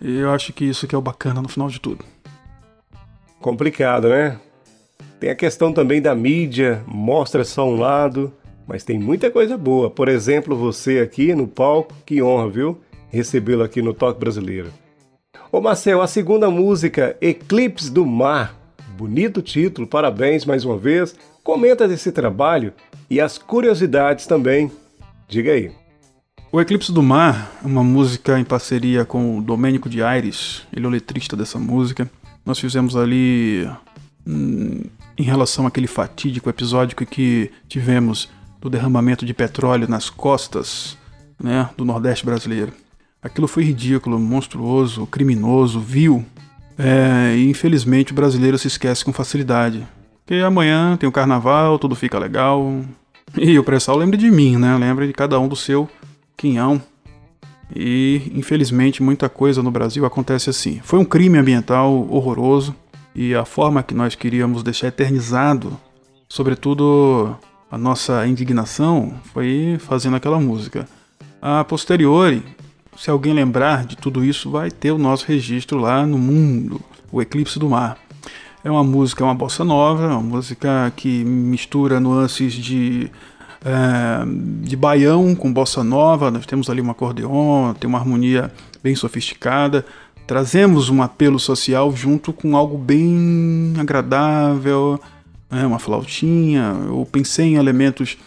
E 0.00 0.16
eu 0.18 0.30
acho 0.30 0.52
que 0.52 0.64
isso 0.64 0.86
que 0.86 0.94
é 0.94 0.98
o 0.98 1.02
bacana 1.02 1.42
no 1.42 1.48
final 1.48 1.68
de 1.68 1.80
tudo. 1.80 2.04
Complicado, 3.40 4.08
né? 4.08 4.40
Tem 5.18 5.30
a 5.30 5.34
questão 5.34 5.72
também 5.72 6.02
da 6.02 6.14
mídia, 6.14 6.82
mostra 6.86 7.42
só 7.42 7.66
um 7.66 7.76
lado, 7.76 8.32
mas 8.66 8.84
tem 8.84 8.98
muita 8.98 9.30
coisa 9.30 9.56
boa. 9.56 9.88
Por 9.88 10.08
exemplo, 10.08 10.54
você 10.54 10.98
aqui 10.98 11.34
no 11.34 11.48
palco, 11.48 11.94
que 12.04 12.22
honra, 12.22 12.50
viu? 12.50 12.80
Recebê-lo 13.08 13.62
aqui 13.62 13.80
no 13.80 13.94
Toque 13.94 14.20
Brasileiro. 14.20 14.70
Ô 15.50 15.60
Marcel, 15.60 16.02
a 16.02 16.06
segunda 16.06 16.50
música, 16.50 17.16
Eclipse 17.20 17.90
do 17.90 18.04
Mar. 18.04 18.54
Bonito 18.98 19.40
título, 19.40 19.86
parabéns 19.86 20.44
mais 20.44 20.66
uma 20.66 20.76
vez. 20.76 21.14
Comenta 21.42 21.88
desse 21.88 22.12
trabalho 22.12 22.74
e 23.08 23.18
as 23.18 23.38
curiosidades 23.38 24.26
também. 24.26 24.70
Diga 25.28 25.52
aí. 25.52 25.70
O 26.52 26.60
Eclipse 26.60 26.92
do 26.92 27.02
Mar 27.02 27.52
é 27.64 27.66
uma 27.66 27.82
música 27.82 28.38
em 28.38 28.44
parceria 28.44 29.04
com 29.04 29.38
o 29.38 29.42
Domênico 29.42 29.88
de 29.88 30.02
Aires, 30.02 30.62
ele 30.72 30.84
é 30.84 30.88
o 30.88 30.92
letrista 30.92 31.36
dessa 31.36 31.58
música. 31.58 32.10
Nós 32.44 32.58
fizemos 32.58 32.96
ali 32.96 33.68
em 35.18 35.22
relação 35.22 35.66
àquele 35.66 35.86
fatídico 35.86 36.50
episódio 36.50 36.96
que 36.96 37.50
tivemos 37.68 38.28
do 38.60 38.70
derramamento 38.70 39.24
de 39.24 39.32
petróleo 39.32 39.88
nas 39.88 40.10
costas 40.10 40.96
né, 41.42 41.68
do 41.76 41.84
Nordeste 41.84 42.24
brasileiro. 42.24 42.72
Aquilo 43.22 43.48
foi 43.48 43.64
ridículo, 43.64 44.18
monstruoso, 44.18 45.06
criminoso, 45.06 45.80
vil. 45.80 46.24
É, 46.78 47.34
e 47.36 47.48
infelizmente 47.48 48.12
o 48.12 48.14
brasileiro 48.14 48.58
se 48.58 48.68
esquece 48.68 49.04
com 49.04 49.12
facilidade. 49.12 49.86
Porque 50.24 50.42
amanhã 50.42 50.96
tem 50.96 51.08
o 51.08 51.12
carnaval, 51.12 51.78
tudo 51.78 51.94
fica 51.94 52.18
legal. 52.18 52.82
E 53.36 53.58
o 53.58 53.64
pré-sal 53.64 53.96
lembra 53.96 54.16
de 54.16 54.30
mim, 54.30 54.56
né? 54.56 54.76
Lembra 54.76 55.06
de 55.06 55.12
cada 55.12 55.38
um 55.40 55.48
do 55.48 55.56
seu 55.56 55.88
quinhão. 56.36 56.80
E 57.74 58.30
infelizmente 58.34 59.02
muita 59.02 59.28
coisa 59.28 59.62
no 59.62 59.70
Brasil 59.70 60.04
acontece 60.04 60.50
assim. 60.50 60.80
Foi 60.82 60.98
um 60.98 61.04
crime 61.04 61.38
ambiental 61.38 62.06
horroroso 62.10 62.74
e 63.16 63.34
a 63.34 63.46
forma 63.46 63.82
que 63.82 63.94
nós 63.94 64.14
queríamos 64.14 64.62
deixar 64.62 64.88
eternizado, 64.88 65.74
sobretudo 66.28 67.34
a 67.70 67.78
nossa 67.78 68.26
indignação, 68.26 69.14
foi 69.32 69.78
fazendo 69.80 70.16
aquela 70.16 70.38
música. 70.38 70.86
A 71.40 71.64
posteriori, 71.64 72.42
se 72.94 73.08
alguém 73.08 73.32
lembrar 73.32 73.86
de 73.86 73.96
tudo 73.96 74.22
isso, 74.22 74.50
vai 74.50 74.70
ter 74.70 74.90
o 74.90 74.98
nosso 74.98 75.24
registro 75.26 75.78
lá 75.78 76.06
no 76.06 76.18
mundo, 76.18 76.78
o 77.10 77.22
Eclipse 77.22 77.58
do 77.58 77.70
Mar. 77.70 77.96
É 78.62 78.70
uma 78.70 78.84
música, 78.84 79.24
uma 79.24 79.34
bossa 79.34 79.64
nova, 79.64 80.08
uma 80.08 80.20
música 80.20 80.92
que 80.94 81.24
mistura 81.24 81.98
nuances 81.98 82.52
de 82.52 83.10
é, 83.64 84.24
de 84.62 84.76
baião 84.76 85.34
com 85.34 85.50
bossa 85.50 85.82
nova. 85.82 86.30
Nós 86.30 86.44
temos 86.44 86.68
ali 86.68 86.82
um 86.82 86.90
acordeon, 86.90 87.72
tem 87.74 87.88
uma 87.88 87.98
harmonia 87.98 88.52
bem 88.82 88.94
sofisticada 88.94 89.86
trazemos 90.26 90.90
um 90.90 91.02
apelo 91.02 91.38
social 91.38 91.94
junto 91.94 92.32
com 92.32 92.56
algo 92.56 92.76
bem 92.76 93.74
agradável, 93.78 95.00
né, 95.50 95.64
uma 95.64 95.78
flautinha. 95.78 96.76
Eu 96.86 97.06
pensei 97.10 97.46
em 97.46 97.54
elementos 97.54 98.18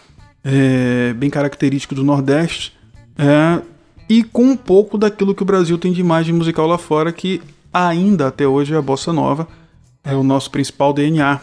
é, 0.42 1.12
bem 1.14 1.28
característicos 1.28 1.96
do 1.96 2.04
Nordeste 2.04 2.72
é, 3.18 3.60
e 4.08 4.22
com 4.24 4.44
um 4.44 4.56
pouco 4.56 4.96
daquilo 4.96 5.34
que 5.34 5.42
o 5.42 5.46
Brasil 5.46 5.76
tem 5.78 5.92
de 5.92 6.00
imagem 6.00 6.34
musical 6.34 6.66
lá 6.66 6.78
fora, 6.78 7.12
que 7.12 7.42
ainda 7.72 8.28
até 8.28 8.46
hoje 8.46 8.74
é 8.74 8.76
a 8.76 8.82
bossa 8.82 9.12
nova, 9.12 9.46
é 10.02 10.14
o 10.14 10.22
nosso 10.22 10.50
principal 10.50 10.92
DNA. 10.92 11.40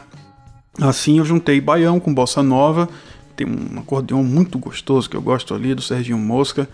Assim 0.81 1.19
eu 1.19 1.25
juntei 1.25 1.61
baião 1.61 1.99
com 1.99 2.13
bossa 2.13 2.41
nova, 2.41 2.89
tem 3.35 3.47
um 3.47 3.79
acordeão 3.79 4.23
muito 4.23 4.57
gostoso 4.57 5.09
que 5.09 5.15
eu 5.15 5.21
gosto 5.21 5.53
ali 5.53 5.75
do 5.75 5.81
Serginho 5.81 6.17
Mosca 6.17 6.67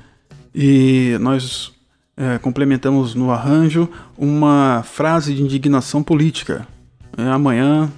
e 0.56 1.18
nós 1.20 1.73
é, 2.16 2.38
complementamos 2.38 3.16
no 3.16 3.32
arranjo 3.32 3.90
uma 4.18 4.84
frase 4.84 5.34
de 5.34 5.42
indignação 5.42 6.04
política. 6.04 6.68
É, 7.18 7.24
amanhã 7.24 7.92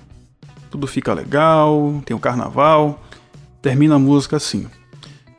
tudo 0.70 0.88
fica 0.88 1.14
legal, 1.14 2.02
tem 2.06 2.16
o 2.16 2.20
carnaval, 2.20 3.02
termina 3.62 3.96
a 3.96 4.00
música 4.00 4.36
assim. 4.38 4.68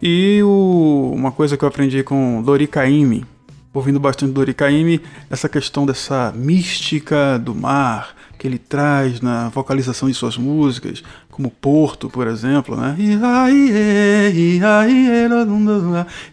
E 0.00 0.40
o, 0.42 1.12
uma 1.14 1.30
coisa 1.30 1.56
que 1.56 1.64
eu 1.64 1.68
aprendi 1.68 2.02
com 2.02 2.42
Dori 2.42 2.66
Caymmi, 2.66 3.24
ouvindo 3.72 4.00
bastante 4.00 4.32
Dori 4.32 4.54
Caymmi, 4.54 5.00
essa 5.28 5.48
questão 5.48 5.84
dessa 5.84 6.32
mística 6.34 7.38
do 7.38 7.54
mar 7.54 8.15
que 8.38 8.46
ele 8.46 8.58
traz 8.58 9.20
na 9.20 9.48
vocalização 9.48 10.08
de 10.08 10.14
suas 10.14 10.36
músicas, 10.36 11.02
como 11.30 11.50
Porto, 11.50 12.08
por 12.08 12.26
exemplo, 12.26 12.76
né? 12.76 12.94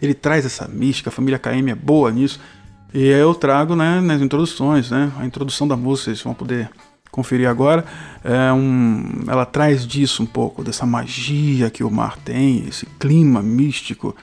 Ele 0.02 0.14
traz 0.14 0.46
essa 0.46 0.68
mística, 0.68 1.10
a 1.10 1.14
família 1.14 1.40
Caymmi 1.40 1.72
é 1.72 1.76
boa 1.76 2.12
nisso. 2.12 2.40
E 2.94 3.08
eu 3.08 3.34
trago 3.34 3.76
né, 3.76 4.00
nas 4.02 4.22
introduções, 4.22 4.92
né? 4.92 5.12
A 5.18 5.26
introdução 5.26 5.68
da 5.68 5.76
música, 5.76 6.12
vocês 6.12 6.22
vão 6.22 6.34
poder 6.34 6.70
conferir 7.12 7.48
agora. 7.48 7.86
É 8.24 8.52
um, 8.54 9.24
ela 9.28 9.46
traz 9.46 9.86
disso 9.86 10.24
um 10.24 10.26
pouco, 10.26 10.64
dessa 10.64 10.86
magia 10.86 11.70
que 11.70 11.84
o 11.84 11.90
mar 11.90 12.18
tem, 12.18 12.66
esse 12.68 12.86
clima 13.00 13.42
místico, 13.42 14.16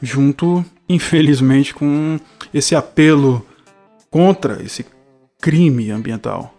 junto, 0.00 0.64
infelizmente, 0.88 1.74
com 1.74 2.18
esse 2.52 2.74
apelo 2.74 3.44
contra 4.10 4.62
esse 4.62 4.86
crime 5.40 5.90
ambiental. 5.90 6.55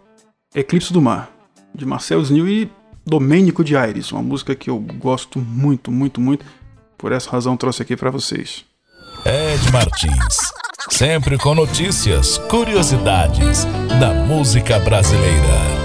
Eclipse 0.54 0.92
do 0.92 1.00
Mar, 1.02 1.30
de 1.74 1.84
Marcel 1.84 2.20
Snil 2.22 2.48
e 2.48 2.70
Domênico 3.06 3.64
de 3.64 3.76
Aires, 3.76 4.12
uma 4.12 4.22
música 4.22 4.54
que 4.54 4.70
eu 4.70 4.78
gosto 4.78 5.38
muito, 5.38 5.90
muito, 5.90 6.20
muito. 6.20 6.44
Por 6.96 7.12
essa 7.12 7.30
razão 7.30 7.56
trouxe 7.56 7.82
aqui 7.82 7.96
para 7.96 8.10
vocês. 8.10 8.64
Ed 9.24 9.72
Martins 9.72 10.52
sempre 10.90 11.36
com 11.38 11.54
notícias, 11.54 12.38
curiosidades 12.38 13.64
da 14.00 14.12
música 14.12 14.78
brasileira. 14.78 15.77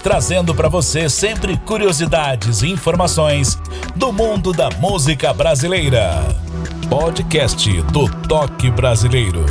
Trazendo 0.00 0.54
para 0.54 0.68
você 0.68 1.08
sempre 1.08 1.56
curiosidades 1.58 2.62
e 2.62 2.68
informações 2.68 3.58
do 3.94 4.12
mundo 4.12 4.52
da 4.52 4.70
música 4.70 5.32
brasileira. 5.34 6.22
Podcast 6.88 7.82
do 7.82 8.08
Toque 8.26 8.70
Brasileiro. 8.70 9.44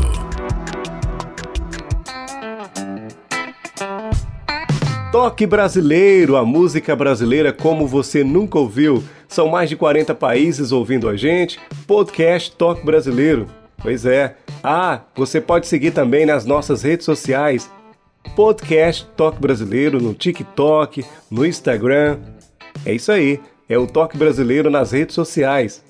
Toque 5.11 5.45
Brasileiro, 5.45 6.35
a 6.35 6.43
música 6.43 6.95
brasileira 6.95 7.53
como 7.53 7.87
você 7.87 8.23
nunca 8.23 8.57
ouviu. 8.57 9.03
São 9.27 9.47
mais 9.47 9.69
de 9.69 9.75
40 9.75 10.15
países 10.15 10.71
ouvindo 10.71 11.07
a 11.07 11.15
gente. 11.15 11.59
Podcast 11.85 12.51
Toque 12.55 12.83
Brasileiro. 12.83 13.47
Pois 13.77 14.05
é. 14.05 14.35
Ah, 14.63 15.01
você 15.15 15.39
pode 15.39 15.67
seguir 15.67 15.91
também 15.91 16.25
nas 16.25 16.45
nossas 16.45 16.81
redes 16.83 17.05
sociais. 17.05 17.69
Podcast 18.35 19.05
Toque 19.15 19.39
Brasileiro 19.39 20.01
no 20.01 20.13
TikTok, 20.13 21.05
no 21.29 21.45
Instagram. 21.45 22.19
É 22.85 22.93
isso 22.93 23.11
aí. 23.11 23.39
É 23.67 23.77
o 23.77 23.85
Toque 23.85 24.17
Brasileiro 24.17 24.69
nas 24.69 24.91
redes 24.91 25.15
sociais. 25.15 25.83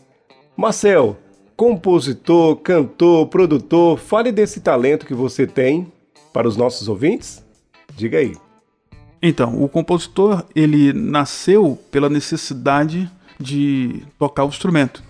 Marcel, 0.57 1.17
compositor, 1.55 2.55
cantor, 2.57 3.27
produtor, 3.27 3.97
fale 3.97 4.31
desse 4.31 4.61
talento 4.61 5.05
que 5.05 5.13
você 5.13 5.45
tem 5.45 5.91
para 6.33 6.47
os 6.47 6.57
nossos 6.57 6.87
ouvintes. 6.87 7.43
Diga 7.95 8.17
aí. 8.17 8.35
Então, 9.21 9.61
o 9.61 9.67
compositor 9.67 10.45
ele 10.55 10.93
nasceu 10.93 11.77
pela 11.91 12.09
necessidade 12.09 13.09
de 13.39 14.03
tocar 14.17 14.45
o 14.45 14.49
instrumento. 14.49 15.03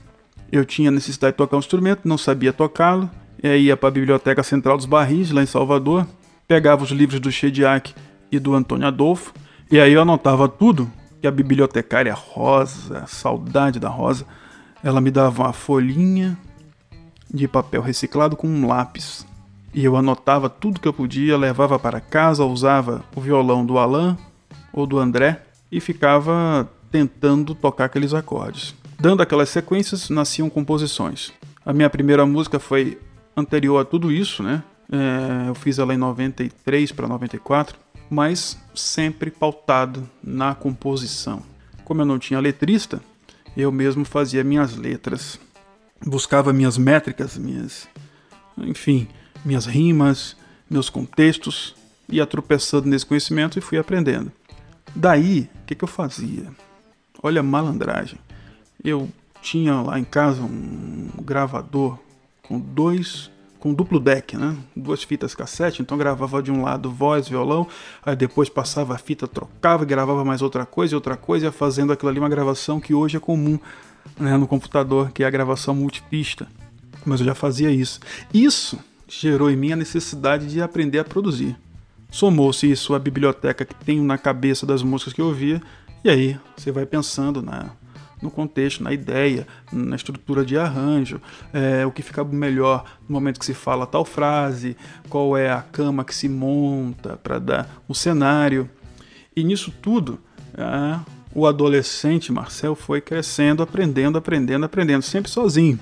Eu 0.52 0.66
tinha 0.66 0.90
necessidade 0.90 1.34
de 1.34 1.38
tocar 1.38 1.56
um 1.56 1.60
instrumento, 1.60 2.08
não 2.08 2.18
sabia 2.18 2.52
tocá-lo, 2.52 3.10
e 3.42 3.48
aí 3.48 3.62
ia 3.66 3.78
para 3.78 3.90
a 3.90 3.92
Biblioteca 3.92 4.44
Central 4.44 4.78
dos 4.78 4.86
Barris, 4.86 5.32
lá 5.32 5.44
em 5.44 5.46
Salvador, 5.46 6.08
pegava 6.50 6.84
os 6.84 6.90
livros 6.90 7.20
do 7.20 7.32
Chediak 7.32 7.94
e 8.32 8.40
do 8.40 8.56
Antônio 8.56 8.88
Adolfo, 8.88 9.32
e 9.72 9.80
aí 9.80 9.94
eu 9.94 10.02
anotava 10.02 10.50
tudo 10.50 10.92
que 11.22 11.28
a 11.28 11.32
bibliotecária 11.32 12.12
Rosa, 12.12 13.06
saudade 13.06 13.80
da 13.80 13.88
Rosa, 13.88 14.26
ela 14.84 15.00
me 15.00 15.12
dava 15.12 15.44
uma 15.44 15.54
folhinha 15.54 16.36
de 17.32 17.48
papel 17.48 17.84
reciclado 17.84 18.36
com 18.36 18.48
um 18.48 18.66
lápis. 18.66 19.28
E 19.76 19.86
eu 19.86 19.96
anotava 19.96 20.50
tudo 20.50 20.80
que 20.80 20.88
eu 20.88 20.94
podia, 20.94 21.38
levava 21.38 21.78
para 21.78 22.02
casa, 22.02 22.44
usava 22.44 23.04
o 23.16 23.22
violão 23.22 23.64
do 23.64 23.78
Alain 23.78 24.18
ou 24.74 24.88
do 24.88 24.98
André 24.98 25.44
e 25.72 25.80
ficava 25.80 26.68
tentando 26.90 27.54
tocar 27.54 27.86
aqueles 27.86 28.12
acordes. 28.12 28.74
Dando 29.00 29.22
aquelas 29.22 29.50
sequências, 29.50 30.10
nasciam 30.10 30.50
composições. 30.50 31.32
A 31.64 31.72
minha 31.72 31.92
primeira 31.92 32.26
música 32.26 32.58
foi 32.58 32.98
anterior 33.38 33.78
a 33.80 33.86
tudo 33.86 34.12
isso, 34.12 34.42
né? 34.42 34.64
É, 34.92 35.50
eu 35.50 35.56
fiz 35.56 35.78
ela 35.78 35.94
em 35.94 35.98
93 35.98 36.92
para 36.92 37.08
94, 37.08 37.78
mas 38.10 38.58
sempre 38.74 39.30
pautado 39.30 40.10
na 40.24 40.56
composição. 40.56 41.44
Como 41.86 42.02
eu 42.02 42.06
não 42.06 42.18
tinha 42.18 42.40
letrista, 42.40 43.02
eu 43.56 43.72
mesmo 43.72 44.04
fazia 44.04 44.44
minhas 44.44 44.76
letras, 44.76 45.40
buscava 46.06 46.52
minhas 46.52 46.78
métricas, 46.78 47.38
minhas, 47.38 47.88
enfim, 48.58 49.08
minhas 49.46 49.66
rimas, 49.66 50.36
meus 50.70 50.90
contextos, 50.90 51.76
ia 52.08 52.26
tropeçando 52.26 52.88
nesse 52.88 53.06
conhecimento 53.06 53.58
e 53.58 53.62
fui 53.62 53.78
aprendendo. 53.78 54.32
Daí, 54.96 55.50
o 55.62 55.66
que, 55.66 55.76
que 55.76 55.84
eu 55.84 55.88
fazia? 55.88 56.52
Olha 57.22 57.42
a 57.42 57.44
malandragem. 57.44 58.20
Eu 58.84 59.10
tinha 59.42 59.82
lá 59.82 60.00
em 60.00 60.04
casa 60.04 60.42
um 60.42 61.10
gravador 61.22 62.00
com 62.42 62.60
dois 62.60 63.30
com 63.60 63.74
duplo 63.74 64.00
deck, 64.00 64.38
né? 64.38 64.56
Duas 64.76 65.04
fitas 65.04 65.36
cassete, 65.36 65.82
então 65.82 65.98
gravava 65.98 66.42
de 66.42 66.52
um 66.52 66.64
lado 66.64 66.90
voz, 66.90 67.28
violão, 67.28 67.68
aí 68.04 68.16
depois 68.16 68.50
passava 68.50 68.96
a 68.96 68.98
fita, 68.98 69.28
trocava, 69.28 69.84
gravava 69.84 70.24
mais 70.24 70.42
outra 70.42 70.66
coisa 70.66 70.94
e 70.94 70.96
outra 70.96 71.18
coisa, 71.18 71.48
ia 71.48 71.52
fazendo 71.52 71.92
aquilo 71.92 72.10
ali 72.10 72.20
uma 72.20 72.30
gravação 72.30 72.80
que 72.80 72.94
hoje 72.94 73.18
é 73.18 73.20
comum 73.20 73.60
né, 74.18 74.38
no 74.38 74.48
computador, 74.48 75.12
que 75.12 75.24
é 75.24 75.28
a 75.28 75.30
gravação 75.30 75.76
multipista. 75.76 76.48
Mas 77.06 77.20
eu 77.20 77.26
já 77.26 77.36
fazia 77.36 77.70
isso. 77.70 78.00
Isso 78.34 78.80
gerou 79.08 79.50
em 79.50 79.56
mim 79.56 79.72
a 79.74 79.76
necessidade 79.76 80.48
de 80.48 80.62
aprender 80.62 81.00
a 81.00 81.04
produzir. 81.04 81.58
Somou-se 82.12 82.70
isso 82.70 82.94
à 82.96 83.00
biblioteca 83.00 83.66
que 83.66 83.76
tenho 83.76 84.04
na 84.04 84.18
cabeça 84.18 84.66
das 84.66 84.82
músicas 84.82 85.14
que 85.14 85.22
eu 85.22 85.28
ouvia, 85.28 85.62
e 86.04 86.10
aí 86.10 86.40
você 86.56 86.72
vai 86.72 86.86
pensando 86.86 87.42
na, 87.42 87.72
no 88.22 88.30
contexto, 88.30 88.84
na 88.84 88.92
ideia, 88.92 89.48
na 89.72 89.96
estrutura 89.96 90.46
de 90.46 90.58
arranjo, 90.58 91.22
é, 91.54 91.86
o 91.86 91.92
que 91.92 92.02
fica 92.02 92.24
melhor 92.24 92.84
no 93.08 93.14
momento 93.14 93.40
que 93.40 93.46
se 93.46 93.54
fala 93.54 93.88
tal 93.88 94.04
frase, 94.04 94.76
qual 95.10 95.38
é 95.38 95.52
a 95.52 95.62
cama 95.62 96.04
que 96.04 96.14
se 96.14 96.28
monta 96.28 97.18
para 97.18 97.40
dar 97.40 97.82
o 97.88 97.96
cenário. 97.96 98.70
E 99.36 99.44
nisso 99.44 99.74
tudo, 99.82 100.20
é, 100.58 101.00
o 101.34 101.46
adolescente 101.46 102.32
Marcel 102.32 102.76
foi 102.76 103.02
crescendo, 103.02 103.64
aprendendo, 103.64 104.18
aprendendo, 104.18 104.66
aprendendo, 104.66 105.04
sempre 105.04 105.32
sozinho, 105.32 105.80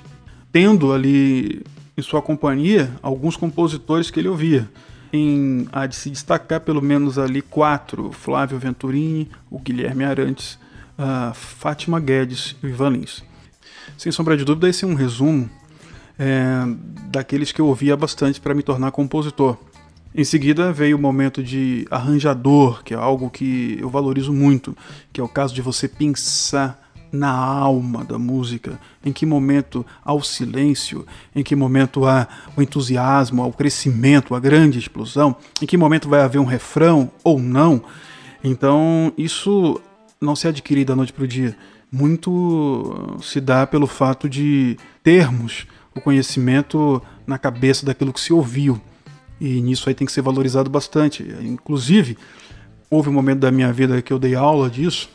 tendo 0.52 0.94
ali 0.94 1.64
em 1.98 2.02
sua 2.02 2.22
companhia 2.22 2.92
alguns 3.02 3.36
compositores 3.36 4.12
que 4.12 4.20
ele 4.20 4.30
ouvia. 4.30 4.70
Em, 5.12 5.68
há 5.72 5.86
de 5.86 5.96
se 5.96 6.10
destacar 6.10 6.60
pelo 6.60 6.82
menos 6.82 7.18
ali 7.18 7.42
quatro: 7.42 8.12
Flávio 8.12 8.60
Venturini, 8.60 9.30
o 9.50 9.58
Guilherme 9.58 10.04
Arantes, 10.04 10.60
a 10.98 11.34
Fátima 11.34 12.00
Guedes 12.00 12.56
e 12.62 12.66
o 12.66 12.70
Ivan 12.70 12.90
Lins. 12.90 13.24
Sem 13.98 14.12
sombra 14.12 14.36
de 14.36 14.44
dúvida, 14.44 14.68
esse 14.68 14.84
é 14.84 14.88
um 14.88 14.96
resumo 14.96 15.50
é, 16.18 16.64
daqueles 17.10 17.52
que 17.52 17.62
eu 17.62 17.68
ouvia 17.68 17.96
bastante 17.96 18.42
para 18.42 18.54
me 18.54 18.64
tornar 18.64 18.92
compositor. 18.92 19.58
Em 20.16 20.24
seguida 20.24 20.74
veio 20.74 20.98
o 20.98 21.00
momento 21.00 21.44
de 21.44 21.86
arranjador, 21.92 22.84
que 22.84 22.94
é 22.94 22.98
algo 22.98 23.30
que 23.30 23.78
eu 23.80 23.90
valorizo 23.90 24.34
muito, 24.34 24.76
que 25.14 25.22
é 25.22 25.24
o 25.24 25.28
caso 25.28 25.54
de 25.54 25.62
você 25.62 25.88
pensar 25.88 26.84
na 27.12 27.30
alma 27.30 28.04
da 28.04 28.18
música, 28.18 28.80
em 29.06 29.14
que 29.14 29.26
momento 29.26 29.86
há 30.04 30.14
o 30.14 30.22
silêncio, 30.22 31.06
em 31.36 31.44
que 31.44 31.56
momento 31.56 32.06
há 32.06 32.28
o 32.56 32.62
entusiasmo, 32.62 33.42
há 33.42 33.46
o 33.46 33.54
crescimento, 33.54 34.36
a 34.36 34.40
grande 34.40 34.80
explosão, 34.80 35.36
em 35.62 35.66
que 35.66 35.78
momento 35.78 36.10
vai 36.10 36.22
haver 36.22 36.40
um 36.40 36.46
refrão 36.46 37.12
ou 37.24 37.40
não. 37.40 37.82
Então, 38.44 39.14
isso 39.18 39.80
não 40.22 40.36
se 40.36 40.48
adquire 40.48 40.84
da 40.84 40.96
noite 40.96 41.14
para 41.14 41.24
o 41.24 41.28
dia. 41.28 41.56
Muito 41.92 43.18
se 43.22 43.40
dá 43.40 43.66
pelo 43.66 43.88
fato 43.88 44.30
de 44.30 44.78
termos 45.04 45.66
o 45.96 46.02
conhecimento 46.02 47.02
na 47.26 47.38
cabeça 47.38 47.86
daquilo 47.86 48.14
que 48.14 48.20
se 48.20 48.34
ouviu. 48.34 48.80
E 49.40 49.62
nisso 49.62 49.88
aí 49.88 49.96
tem 49.96 50.06
que 50.06 50.12
ser 50.12 50.22
valorizado 50.22 50.70
bastante. 50.70 51.24
Inclusive, 51.42 52.18
houve 52.90 53.10
um 53.10 53.14
momento 53.14 53.40
da 53.40 53.52
minha 53.52 53.72
vida 53.72 54.02
que 54.02 54.12
eu 54.12 54.20
dei 54.20 54.36
aula 54.36 54.70
disso. 54.70 55.10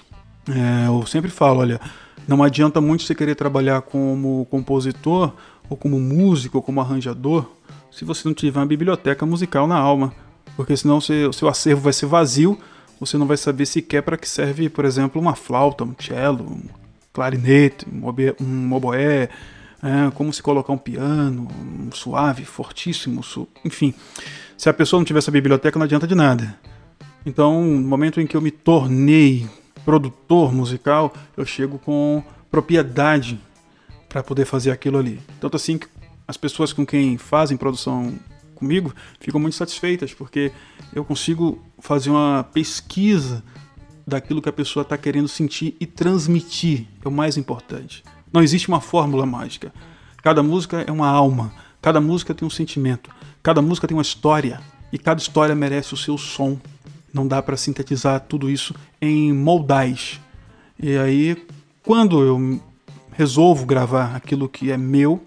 É, 0.49 0.89
eu 0.89 1.05
sempre 1.07 1.31
falo, 1.31 1.61
olha, 1.61 1.81
não 2.27 2.43
adianta 2.43 2.81
muito 2.81 3.03
você 3.03 3.15
querer 3.15 3.35
trabalhar 3.35 3.83
como 3.83 4.47
compositor, 4.51 5.33
ou 5.69 5.77
como 5.77 5.99
músico, 5.99 6.59
ou 6.59 6.63
como 6.63 6.81
arranjador, 6.81 7.47
se 7.91 8.05
você 8.05 8.27
não 8.27 8.35
tiver 8.35 8.61
uma 8.61 8.67
biblioteca 8.67 9.25
musical 9.25 9.67
na 9.67 9.77
alma. 9.77 10.13
Porque 10.57 10.77
senão 10.77 10.99
o 10.99 11.33
seu, 11.33 11.49
acervo 11.49 11.83
vai 11.83 11.93
ser 11.93 12.07
vazio 12.07 12.59
você 13.05 13.19
não 13.19 13.27
vai 13.27 13.37
saber 13.37 13.67
sequer 13.67 14.01
para 14.03 14.17
que 14.17 14.29
serve, 14.29 14.69
por 14.69 14.85
exemplo, 14.85 15.21
uma 15.21 15.35
flauta, 15.35 15.83
um 15.83 15.93
cello, 15.99 16.45
um 16.45 16.63
clarinete, 17.13 17.85
um 17.91 18.73
oboé, 18.73 19.29
é, 19.83 20.11
como 20.15 20.33
se 20.33 20.41
colocar 20.41 20.73
um 20.73 20.79
piano, 20.79 21.49
um 21.61 21.91
suave, 21.91 22.45
fortíssimo, 22.45 23.21
su 23.21 23.49
enfim. 23.65 23.93
Se 24.57 24.69
a 24.69 24.73
pessoa 24.73 25.01
não 25.01 25.05
tiver 25.05 25.19
essa 25.19 25.33
biblioteca, 25.33 25.77
não 25.79 25.85
adianta 25.85 26.07
de 26.07 26.15
nada. 26.15 26.57
Então, 27.27 27.61
no 27.65 27.89
momento 27.89 28.21
em 28.21 28.27
que 28.27 28.37
eu 28.37 28.41
me 28.41 28.53
tornei 28.53 29.49
produtor 29.85 30.53
musical, 30.55 31.13
eu 31.37 31.45
chego 31.45 31.81
com 31.81 32.23
propriedade 32.53 33.41
para 34.09 34.23
poder 34.23 34.45
fazer 34.45 34.71
aquilo 34.71 34.99
ali. 34.99 35.21
Tanto 35.41 35.57
assim 35.57 35.77
que 35.77 35.89
as 36.29 36.37
pessoas 36.37 36.73
com 36.73 36.87
quem 36.87 37.19
fazem 37.19 37.57
produção 37.57 38.15
comigo 38.63 38.95
ficam 39.19 39.41
muito 39.41 39.57
satisfeitas, 39.57 40.15
porque 40.15 40.53
eu 40.95 41.05
consigo 41.05 41.61
fazer 41.81 42.11
uma 42.11 42.45
pesquisa 42.45 43.43
daquilo 44.07 44.41
que 44.41 44.49
a 44.49 44.53
pessoa 44.53 44.83
está 44.83 44.97
querendo 44.97 45.29
sentir 45.29 45.77
e 45.81 45.87
transmitir, 45.87 46.87
é 47.05 47.09
o 47.09 47.13
mais 47.13 47.37
importante. 47.37 48.05
Não 48.33 48.43
existe 48.43 48.69
uma 48.69 48.81
fórmula 48.81 49.27
mágica. 49.27 49.73
Cada 50.23 50.43
música 50.43 50.85
é 50.87 50.93
uma 50.93 51.09
alma, 51.09 51.53
cada 51.81 52.01
música 52.01 52.33
tem 52.33 52.47
um 52.47 52.51
sentimento, 52.51 53.11
cada 53.43 53.61
música 53.61 53.89
tem 53.89 53.97
uma 53.97 54.03
história 54.03 54.61
e 54.93 54.99
cada 54.99 55.21
história 55.21 55.55
merece 55.55 55.93
o 55.93 55.97
seu 55.97 56.17
som. 56.17 56.59
Não 57.13 57.27
dá 57.27 57.43
para 57.43 57.57
sintetizar 57.57 58.21
tudo 58.21 58.49
isso 58.49 58.75
em 59.01 59.33
moldais. 59.33 60.21
E 60.81 60.97
aí, 60.97 61.37
quando 61.83 62.23
eu 62.23 62.61
resolvo 63.13 63.67
gravar 63.67 64.17
aquilo 64.17 64.49
que 64.49 64.71
é 64.71 64.77
meu, 64.77 65.23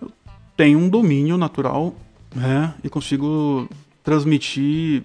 eu 0.00 0.10
tenho 0.56 0.78
um 0.78 0.88
domínio 0.88 1.36
natural 1.36 1.94
né, 2.34 2.74
e 2.82 2.88
consigo 2.88 3.68
transmitir 4.02 5.04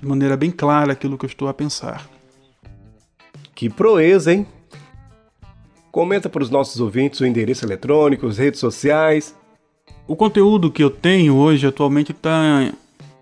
de 0.00 0.06
maneira 0.06 0.36
bem 0.36 0.50
clara 0.50 0.92
aquilo 0.92 1.18
que 1.18 1.24
eu 1.24 1.28
estou 1.28 1.48
a 1.48 1.54
pensar. 1.54 2.08
Que 3.54 3.68
proeza, 3.68 4.32
hein? 4.32 4.46
Comenta 5.90 6.28
para 6.28 6.42
os 6.42 6.50
nossos 6.50 6.80
ouvintes 6.80 7.20
o 7.20 7.26
endereço 7.26 7.64
eletrônico, 7.64 8.26
as 8.26 8.38
redes 8.38 8.60
sociais. 8.60 9.34
O 10.06 10.14
conteúdo 10.14 10.70
que 10.70 10.82
eu 10.82 10.90
tenho 10.90 11.36
hoje 11.36 11.66
atualmente 11.66 12.12
está 12.12 12.72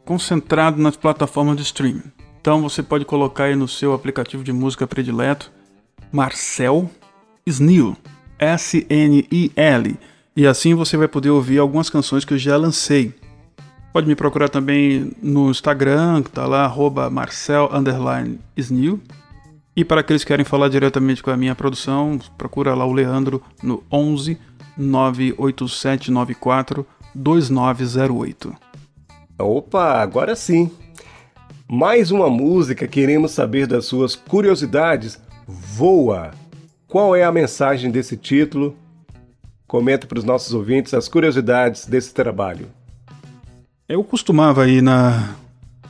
concentrado 0.04 0.80
nas 0.80 0.96
plataformas 0.96 1.56
de 1.56 1.62
streaming. 1.62 2.12
Então 2.40 2.62
você 2.62 2.82
pode 2.82 3.04
colocar 3.04 3.44
aí 3.44 3.56
no 3.56 3.66
seu 3.66 3.92
aplicativo 3.92 4.44
de 4.44 4.52
música 4.52 4.86
predileto 4.86 5.50
Marcel 6.12 6.88
Snil, 7.46 7.96
S-N-I-L, 8.38 9.96
e 10.36 10.46
assim 10.46 10.74
você 10.74 10.96
vai 10.96 11.08
poder 11.08 11.30
ouvir 11.30 11.58
algumas 11.58 11.88
canções 11.88 12.24
que 12.24 12.34
eu 12.34 12.38
já 12.38 12.56
lancei. 12.56 13.14
Pode 13.92 14.06
me 14.06 14.14
procurar 14.14 14.50
também 14.50 15.10
no 15.22 15.50
Instagram, 15.50 16.22
que 16.22 16.30
tá 16.30 16.46
lá, 16.46 16.64
arroba 16.64 17.08
Marcel 17.08 17.70
Snil. 18.54 19.00
E 19.74 19.82
para 19.82 20.02
aqueles 20.02 20.22
que 20.22 20.28
querem 20.28 20.44
falar 20.44 20.68
diretamente 20.68 21.22
com 21.22 21.30
a 21.30 21.36
minha 21.36 21.54
produção, 21.54 22.18
procura 22.36 22.74
lá 22.74 22.84
o 22.84 22.92
Leandro 22.92 23.42
no 23.62 23.82
11 23.90 24.38
98794 24.76 26.86
2908. 27.14 28.54
Opa, 29.38 30.00
agora 30.00 30.36
sim! 30.36 30.70
Mais 31.66 32.10
uma 32.10 32.28
música, 32.28 32.86
queremos 32.86 33.32
saber 33.32 33.66
das 33.66 33.86
suas 33.86 34.14
curiosidades. 34.14 35.18
Voa! 35.46 36.32
Qual 36.86 37.16
é 37.16 37.24
a 37.24 37.32
mensagem 37.32 37.90
desse 37.90 38.16
título? 38.16 38.76
Comenta 39.66 40.06
para 40.06 40.18
os 40.18 40.24
nossos 40.24 40.54
ouvintes 40.54 40.94
as 40.94 41.08
curiosidades 41.08 41.86
desse 41.86 42.14
trabalho. 42.14 42.68
Eu 43.88 44.02
costumava 44.04 44.68
ir 44.68 44.82
na, 44.82 45.34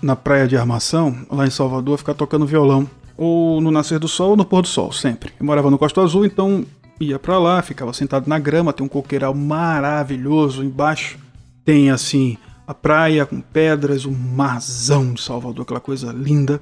na 0.02 0.16
praia 0.16 0.46
de 0.46 0.56
Armação, 0.56 1.26
lá 1.30 1.46
em 1.46 1.50
Salvador, 1.50 1.98
ficar 1.98 2.14
tocando 2.14 2.46
violão 2.46 2.88
ou 3.16 3.60
no 3.60 3.70
nascer 3.70 3.98
do 3.98 4.08
sol 4.08 4.30
ou 4.30 4.36
no 4.36 4.44
pôr 4.44 4.62
do 4.62 4.68
sol, 4.68 4.92
sempre. 4.92 5.32
Eu 5.38 5.46
morava 5.46 5.70
no 5.70 5.78
Costa 5.78 6.02
Azul, 6.02 6.24
então 6.24 6.64
ia 7.00 7.18
para 7.18 7.38
lá, 7.38 7.62
ficava 7.62 7.92
sentado 7.92 8.28
na 8.28 8.38
grama, 8.38 8.72
tem 8.72 8.84
um 8.84 8.88
coqueiral 8.88 9.34
maravilhoso 9.34 10.62
embaixo. 10.62 11.18
Tem 11.64 11.90
assim 11.90 12.36
a 12.66 12.74
praia 12.74 13.24
com 13.24 13.40
pedras, 13.40 14.04
o 14.04 14.10
marzão 14.10 15.12
de 15.12 15.22
Salvador, 15.22 15.62
aquela 15.62 15.80
coisa 15.80 16.12
linda. 16.12 16.60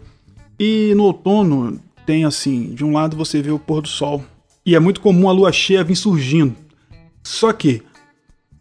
E 0.58 0.92
no 0.94 1.04
outono 1.04 1.80
tem 2.06 2.24
assim, 2.24 2.74
de 2.74 2.84
um 2.84 2.92
lado 2.92 3.16
você 3.16 3.42
vê 3.42 3.50
o 3.50 3.58
pôr 3.58 3.82
do 3.82 3.88
sol. 3.88 4.22
E 4.64 4.74
é 4.74 4.80
muito 4.80 5.00
comum 5.00 5.28
a 5.28 5.32
lua 5.32 5.52
cheia 5.52 5.84
vir 5.84 5.96
surgindo. 5.96 6.54
Só 7.24 7.52
que 7.52 7.82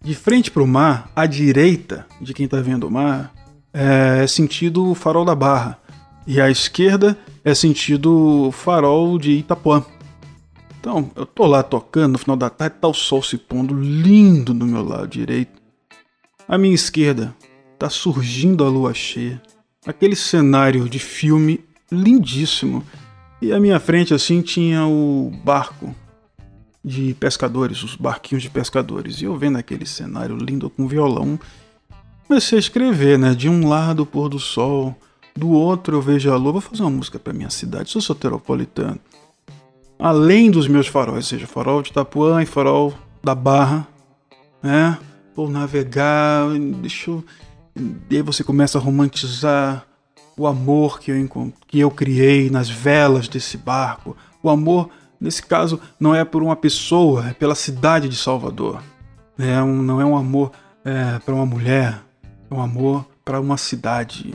de 0.02 0.16
frente 0.16 0.50
para 0.50 0.64
o 0.64 0.68
mar, 0.68 1.12
à 1.16 1.26
direita 1.26 2.08
de 2.20 2.34
quem 2.34 2.46
está 2.46 2.60
vendo 2.60 2.88
o 2.88 2.92
mar, 2.92 3.34
é 3.74 4.26
sentido 4.26 4.90
o 4.90 4.96
farol 4.96 5.26
da 5.26 5.36
Barra. 5.36 5.80
E 6.26 6.40
à 6.40 6.50
esquerda 6.50 7.18
é 7.44 7.54
sentido 7.54 8.50
farol 8.52 9.20
de 9.20 9.32
Itapuã. 9.32 9.86
Então, 10.80 11.12
eu 11.16 11.26
tô 11.26 11.46
lá 11.46 11.64
tocando 11.64 12.14
no 12.14 12.18
final 12.18 12.36
da 12.36 12.50
tarde, 12.50 12.76
tá 12.82 12.88
o 12.88 12.94
sol 12.94 13.22
se 13.22 13.38
pondo 13.38 13.74
lindo 13.74 14.54
do 14.54 14.66
meu 14.66 14.84
lado 14.84 15.08
direito. 15.08 15.62
À 16.48 16.58
minha 16.58 16.76
esquerda 16.76 17.34
tá 17.80 17.90
surgindo 17.90 18.66
a 18.66 18.70
lua 18.70 18.94
cheia. 18.94 19.42
Aquele 19.86 20.16
cenário 20.16 20.88
de 20.88 21.00
filme 21.00 21.64
lindíssimo. 21.92 22.84
E 23.42 23.52
à 23.52 23.60
minha 23.60 23.80
frente 23.80 24.14
assim 24.14 24.42
tinha 24.42 24.86
o 24.86 25.32
barco 25.44 25.94
de 26.84 27.14
pescadores, 27.14 27.84
os 27.84 27.96
barquinhos 27.96 28.44
de 28.44 28.50
pescadores. 28.50 29.22
E 29.22 29.26
eu 29.26 29.38
vendo 29.38 29.58
aquele 29.58 29.86
cenário 29.86 30.36
lindo 30.36 30.70
com 30.70 30.88
violão, 30.88 31.40
comecei 32.28 32.58
a 32.58 32.60
escrever, 32.60 33.18
né? 33.18 33.34
De 33.34 33.48
um 33.48 33.68
lado 33.68 34.04
o 34.04 34.06
pôr 34.06 34.30
do 34.30 34.40
sol, 34.40 34.96
do 35.36 35.50
outro 35.50 35.98
eu 35.98 36.02
vejo 36.02 36.32
a 36.32 36.36
lua, 36.36 36.54
vou 36.54 36.62
fazer 36.62 36.84
uma 36.84 36.92
música 36.92 37.18
para 37.18 37.34
minha 37.34 37.50
cidade, 37.50 37.90
sou 37.90 38.02
soteropolitano. 38.02 39.00
Além 39.98 40.52
dos 40.52 40.68
meus 40.68 40.88
faróis, 40.88 41.28
seja 41.28 41.48
farol 41.48 41.82
de 41.82 41.90
Itapuã 41.90 42.42
e 42.42 42.46
farol 42.46 42.94
da 43.24 43.34
Barra, 43.34 43.88
né? 44.62 44.98
Vou 45.36 45.50
navegar, 45.50 46.50
deixa 46.82 47.10
eu... 47.10 47.24
E 48.10 48.18
aí 48.18 48.22
você 48.22 48.44
começa 48.44 48.78
a 48.78 48.82
romantizar 48.82 49.88
o 50.38 50.46
amor 50.46 51.00
que 51.00 51.12
eu, 51.12 51.54
que 51.68 51.80
eu 51.80 51.90
criei 51.90 52.50
nas 52.50 52.70
velas 52.70 53.28
desse 53.28 53.58
barco. 53.58 54.16
O 54.44 54.50
amor, 54.50 54.90
nesse 55.24 55.42
caso, 55.42 55.80
não 55.98 56.14
é 56.14 56.26
por 56.26 56.44
uma 56.44 56.56
pessoa, 56.56 57.30
é 57.30 57.34
pela 57.34 57.56
cidade 57.56 58.10
de 58.10 58.16
Salvador. 58.18 58.84
É 59.40 59.62
um, 59.62 59.82
não 59.82 60.02
é 60.02 60.06
um 60.06 60.18
amor 60.18 60.52
é, 60.84 61.18
para 61.20 61.34
uma 61.34 61.46
mulher, 61.46 62.02
é 62.52 62.54
um 62.54 62.62
amor 62.62 63.06
para 63.24 63.40
uma 63.40 63.58
cidade. 63.58 64.34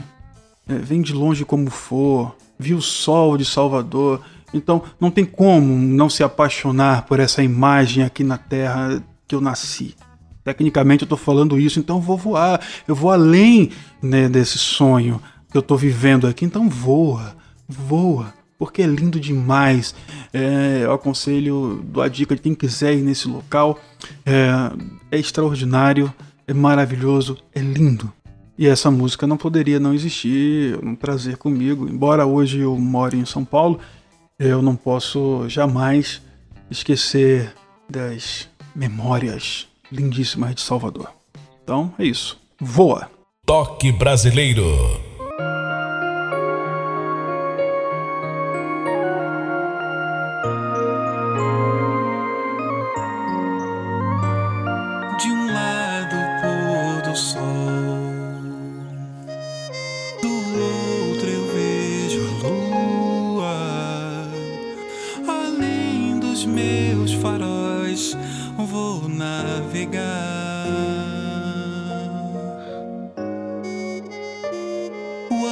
É, 0.67 0.73
vem 0.73 1.01
de 1.01 1.13
longe 1.13 1.45
como 1.45 1.69
for, 1.69 2.35
viu 2.57 2.77
o 2.77 2.81
sol 2.81 3.37
de 3.37 3.45
Salvador, 3.45 4.21
então 4.51 4.81
não 4.99 5.11
tem 5.11 5.23
como 5.23 5.77
não 5.77 6.09
se 6.09 6.23
apaixonar 6.23 7.05
por 7.05 7.19
essa 7.19 7.43
imagem 7.43 8.03
aqui 8.03 8.23
na 8.23 8.37
terra 8.37 9.01
que 9.27 9.35
eu 9.35 9.39
nasci. 9.39 9.95
Tecnicamente 10.43 11.03
eu 11.03 11.05
estou 11.05 11.17
falando 11.17 11.59
isso, 11.59 11.79
então 11.79 12.01
vou 12.01 12.17
voar, 12.17 12.59
eu 12.87 12.95
vou 12.95 13.11
além 13.11 13.69
né, 14.01 14.27
desse 14.27 14.57
sonho 14.57 15.21
que 15.51 15.57
eu 15.57 15.61
estou 15.61 15.77
vivendo 15.77 16.25
aqui, 16.25 16.45
então 16.45 16.67
voa, 16.67 17.35
voa, 17.67 18.33
porque 18.59 18.81
é 18.81 18.85
lindo 18.85 19.19
demais. 19.19 19.95
É, 20.33 20.81
eu 20.83 20.91
aconselho, 20.91 21.81
dou 21.85 22.03
a 22.03 22.09
dica 22.09 22.35
de 22.35 22.41
quem 22.41 22.53
quiser 22.53 22.93
ir 22.93 23.01
nesse 23.01 23.27
local, 23.27 23.79
é, 24.25 24.49
é 25.09 25.17
extraordinário, 25.17 26.13
é 26.45 26.53
maravilhoso, 26.53 27.37
é 27.55 27.61
lindo. 27.61 28.11
E 28.57 28.67
essa 28.67 28.91
música 28.91 29.25
não 29.25 29.37
poderia 29.37 29.79
não 29.79 29.93
existir, 29.93 30.77
não 30.83 30.93
trazer 30.93 31.37
comigo. 31.37 31.87
Embora 31.87 32.25
hoje 32.25 32.59
eu 32.59 32.77
more 32.77 33.17
em 33.17 33.25
São 33.25 33.45
Paulo, 33.45 33.79
eu 34.37 34.61
não 34.61 34.75
posso 34.75 35.47
jamais 35.47 36.21
esquecer 36.69 37.53
das 37.89 38.49
memórias 38.75 39.67
lindíssimas 39.89 40.53
de 40.53 40.61
Salvador. 40.61 41.09
Então 41.63 41.93
é 41.97 42.03
isso. 42.03 42.37
Voa! 42.59 43.09
Toque 43.45 43.93
Brasileiro. 43.93 45.08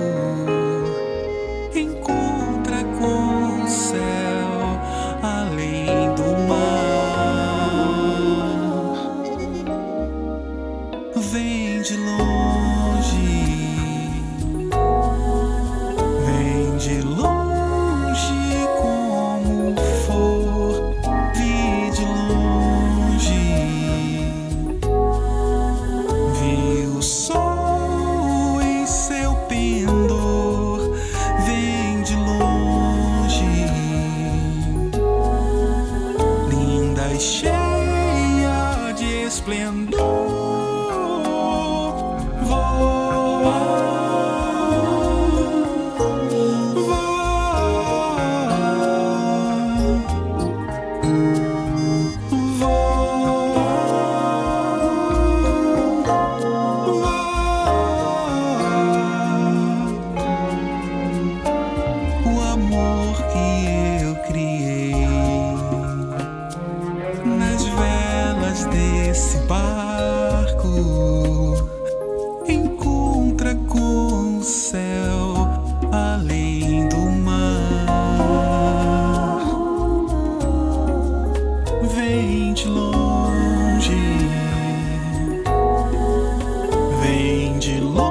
de 87.60 87.80
longe. 87.80 88.07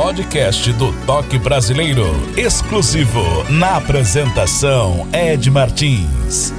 Podcast 0.00 0.72
do 0.74 0.92
Toque 1.04 1.40
Brasileiro, 1.40 2.04
exclusivo 2.36 3.20
na 3.50 3.78
apresentação 3.78 5.08
Ed 5.12 5.50
Martins. 5.50 6.54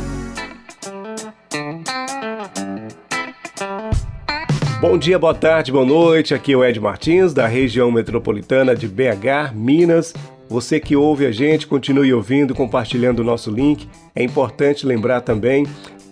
Bom 4.81 4.97
dia, 4.97 5.17
boa 5.17 5.33
tarde, 5.33 5.71
boa 5.71 5.85
noite. 5.85 6.33
Aqui 6.33 6.51
é 6.51 6.57
o 6.57 6.65
Ed 6.65 6.81
Martins, 6.81 7.33
da 7.33 7.47
região 7.47 7.89
metropolitana 7.89 8.75
de 8.75 8.89
BH, 8.89 9.53
Minas. 9.55 10.13
Você 10.49 10.77
que 10.77 10.97
ouve 10.97 11.25
a 11.25 11.31
gente, 11.31 11.65
continue 11.65 12.13
ouvindo, 12.13 12.53
compartilhando 12.53 13.21
o 13.21 13.25
nosso 13.25 13.49
link. 13.49 13.87
É 14.13 14.21
importante 14.21 14.85
lembrar 14.85 15.21
também, 15.21 15.65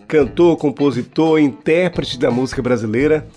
cantor, 0.08 0.56
compositor, 0.56 1.40
intérprete 1.40 2.18
da 2.18 2.32
música 2.32 2.62
brasileira, 2.62 3.28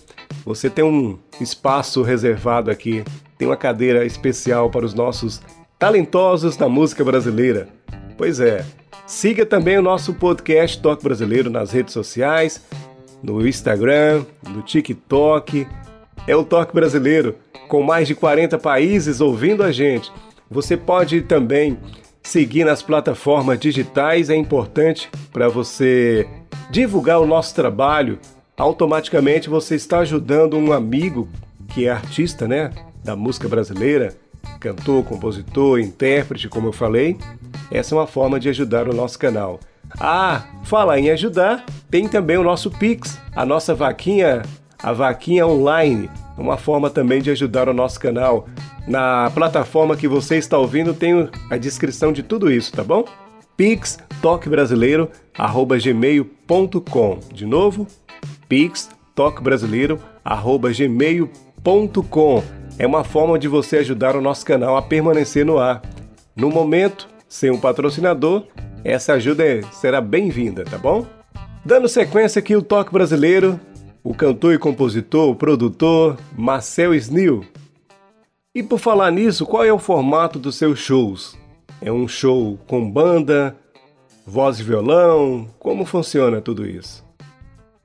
você 0.44 0.70
tem 0.70 0.84
um 0.84 1.18
espaço 1.40 2.02
reservado 2.02 2.70
aqui 2.70 3.02
tem 3.40 3.48
uma 3.48 3.56
cadeira 3.56 4.04
especial 4.04 4.68
para 4.68 4.84
os 4.84 4.92
nossos 4.92 5.40
talentosos 5.78 6.58
da 6.58 6.68
música 6.68 7.02
brasileira. 7.02 7.68
Pois 8.18 8.38
é, 8.38 8.62
siga 9.06 9.46
também 9.46 9.78
o 9.78 9.82
nosso 9.82 10.12
podcast 10.12 10.78
Toque 10.78 11.02
Brasileiro 11.02 11.48
nas 11.48 11.72
redes 11.72 11.94
sociais, 11.94 12.62
no 13.22 13.48
Instagram, 13.48 14.26
no 14.46 14.60
TikTok. 14.60 15.66
É 16.26 16.36
o 16.36 16.44
Toque 16.44 16.74
Brasileiro, 16.74 17.34
com 17.66 17.82
mais 17.82 18.06
de 18.06 18.14
40 18.14 18.58
países 18.58 19.22
ouvindo 19.22 19.62
a 19.62 19.72
gente. 19.72 20.12
Você 20.50 20.76
pode 20.76 21.22
também 21.22 21.78
seguir 22.22 22.64
nas 22.64 22.82
plataformas 22.82 23.58
digitais, 23.58 24.28
é 24.28 24.36
importante 24.36 25.08
para 25.32 25.48
você 25.48 26.28
divulgar 26.70 27.18
o 27.18 27.26
nosso 27.26 27.54
trabalho. 27.54 28.18
Automaticamente 28.54 29.48
você 29.48 29.76
está 29.76 30.00
ajudando 30.00 30.58
um 30.58 30.74
amigo 30.74 31.26
que 31.68 31.86
é 31.86 31.90
artista, 31.90 32.46
né? 32.46 32.70
Da 33.02 33.16
música 33.16 33.48
brasileira, 33.48 34.14
cantor, 34.58 35.04
compositor, 35.04 35.80
intérprete, 35.80 36.48
como 36.48 36.68
eu 36.68 36.72
falei, 36.72 37.16
essa 37.70 37.94
é 37.94 37.98
uma 37.98 38.06
forma 38.06 38.38
de 38.38 38.48
ajudar 38.48 38.88
o 38.88 38.94
nosso 38.94 39.18
canal. 39.18 39.60
Ah, 39.98 40.44
falar 40.64 40.98
em 40.98 41.10
ajudar, 41.10 41.64
tem 41.90 42.06
também 42.08 42.36
o 42.36 42.44
nosso 42.44 42.70
Pix, 42.70 43.18
a 43.34 43.44
nossa 43.44 43.74
vaquinha, 43.74 44.42
a 44.78 44.92
vaquinha 44.92 45.46
online, 45.46 46.08
uma 46.38 46.56
forma 46.56 46.88
também 46.88 47.20
de 47.20 47.30
ajudar 47.30 47.68
o 47.68 47.74
nosso 47.74 47.98
canal. 47.98 48.48
Na 48.86 49.30
plataforma 49.34 49.96
que 49.96 50.08
você 50.08 50.36
está 50.36 50.56
ouvindo 50.58 50.94
tem 50.94 51.28
a 51.50 51.56
descrição 51.56 52.12
de 52.12 52.22
tudo 52.22 52.50
isso, 52.50 52.72
tá 52.72 52.84
bom? 52.84 53.04
Pix 53.56 53.98
gmail.com. 55.82 57.18
De 57.32 57.44
novo, 57.44 57.86
Pix 58.48 58.88
gmail.com 60.76 62.59
é 62.80 62.86
uma 62.86 63.04
forma 63.04 63.38
de 63.38 63.46
você 63.46 63.76
ajudar 63.76 64.16
o 64.16 64.22
nosso 64.22 64.42
canal 64.46 64.74
a 64.74 64.80
permanecer 64.80 65.44
no 65.44 65.58
ar. 65.58 65.82
No 66.34 66.48
momento, 66.48 67.10
sem 67.28 67.50
um 67.50 67.60
patrocinador, 67.60 68.44
essa 68.82 69.12
ajuda 69.12 69.44
é, 69.44 69.60
será 69.70 70.00
bem-vinda, 70.00 70.64
tá 70.64 70.78
bom? 70.78 71.06
Dando 71.62 71.86
sequência 71.90 72.38
aqui 72.38 72.56
o 72.56 72.62
toque 72.62 72.90
brasileiro, 72.90 73.60
o 74.02 74.14
cantor 74.14 74.54
e 74.54 74.58
compositor, 74.58 75.34
produtor 75.34 76.16
Marcel 76.34 76.94
Snil. 76.94 77.44
E 78.54 78.62
por 78.62 78.78
falar 78.78 79.10
nisso, 79.10 79.44
qual 79.44 79.62
é 79.62 79.70
o 79.70 79.78
formato 79.78 80.38
dos 80.38 80.54
seus 80.54 80.78
shows? 80.78 81.36
É 81.82 81.92
um 81.92 82.08
show 82.08 82.58
com 82.66 82.90
banda, 82.90 83.54
voz 84.26 84.58
e 84.58 84.62
violão? 84.62 85.50
Como 85.58 85.84
funciona 85.84 86.40
tudo 86.40 86.66
isso? 86.66 87.04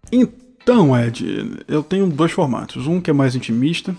Então, 0.10 0.98
Ed, 0.98 1.66
eu 1.68 1.84
tenho 1.84 2.08
dois 2.08 2.32
formatos. 2.32 2.88
Um 2.88 3.02
que 3.02 3.10
é 3.10 3.14
mais 3.14 3.36
intimista, 3.36 3.94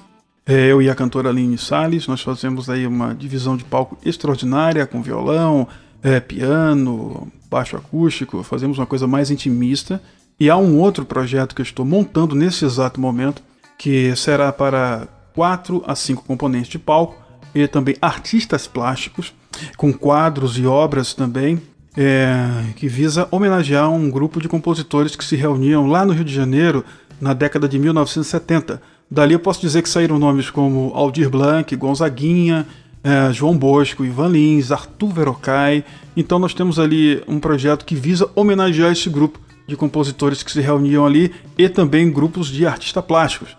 eu 0.47 0.81
e 0.81 0.89
a 0.89 0.95
cantora 0.95 1.31
Aline 1.31 1.59
Salles, 1.59 2.07
nós 2.07 2.21
fazemos 2.21 2.71
aí 2.71 2.87
uma 2.87 3.15
divisão 3.15 3.57
de 3.57 3.65
palco 3.65 3.99
extraordinária 4.05 4.87
com 4.87 5.03
violão, 5.03 5.67
é, 6.03 6.21
piano, 6.21 7.27
baixo 7.51 7.77
acústico, 7.77 8.43
fazemos 8.45 8.79
uma 8.79 8.87
coisa 8.87 9.09
mais 9.09 9.31
intimista. 9.31 10.01
E 10.39 10.49
há 10.49 10.57
um 10.57 10.79
outro 10.79 11.05
projeto 11.05 11.55
que 11.55 11.63
eu 11.63 11.65
estou 11.65 11.85
montando 11.85 12.35
nesse 12.35 12.65
exato 12.65 13.01
momento, 13.01 13.43
que 13.77 14.15
será 14.15 14.53
para 14.53 15.09
quatro 15.35 15.83
a 15.87 15.97
cinco 15.97 16.23
componentes 16.25 16.69
de 16.69 16.79
palco 16.79 17.17
e 17.55 17.67
também 17.67 17.97
artistas 18.01 18.67
plásticos, 18.67 19.35
com 19.77 19.93
quadros 19.93 20.59
e 20.59 20.67
obras 20.67 21.15
também, 21.15 21.61
é, 21.97 22.73
que 22.77 22.87
visa 22.87 23.27
homenagear 23.31 23.91
um 23.91 24.11
grupo 24.11 24.41
de 24.41 24.49
compositores 24.49 25.17
que 25.17 25.25
se 25.25 25.35
reuniam 25.35 25.87
lá 25.87 26.05
no 26.05 26.13
Rio 26.13 26.25
de 26.25 26.35
Janeiro 26.35 26.85
na 27.21 27.33
década 27.33 27.67
de 27.67 27.79
1970 27.79 28.81
Dali 29.11 29.35
eu 29.35 29.39
posso 29.39 29.61
dizer 29.61 29.83
que 29.83 29.89
saíram 29.89 30.19
nomes 30.19 30.51
como 30.51 30.91
Aldir 30.95 31.31
Blanc, 31.31 31.75
Gonzaguinha, 31.77 32.67
é, 33.05 33.33
João 33.33 33.57
Bosco, 33.57 34.05
Ivan 34.05 34.29
Lins, 34.29 34.73
Arthur 34.73 35.13
Verocai. 35.13 35.85
Então 36.17 36.39
nós 36.39 36.53
temos 36.53 36.79
ali 36.79 37.23
um 37.29 37.39
projeto 37.39 37.85
que 37.85 37.95
visa 37.95 38.29
homenagear 38.35 38.91
esse 38.91 39.09
grupo 39.09 39.39
de 39.67 39.77
compositores 39.77 40.43
que 40.43 40.51
se 40.51 40.61
reuniam 40.61 41.07
ali 41.07 41.33
e 41.57 41.69
também 41.69 42.11
grupos 42.11 42.49
de 42.49 42.67
artistas 42.67 43.05
plásticos. 43.05 43.57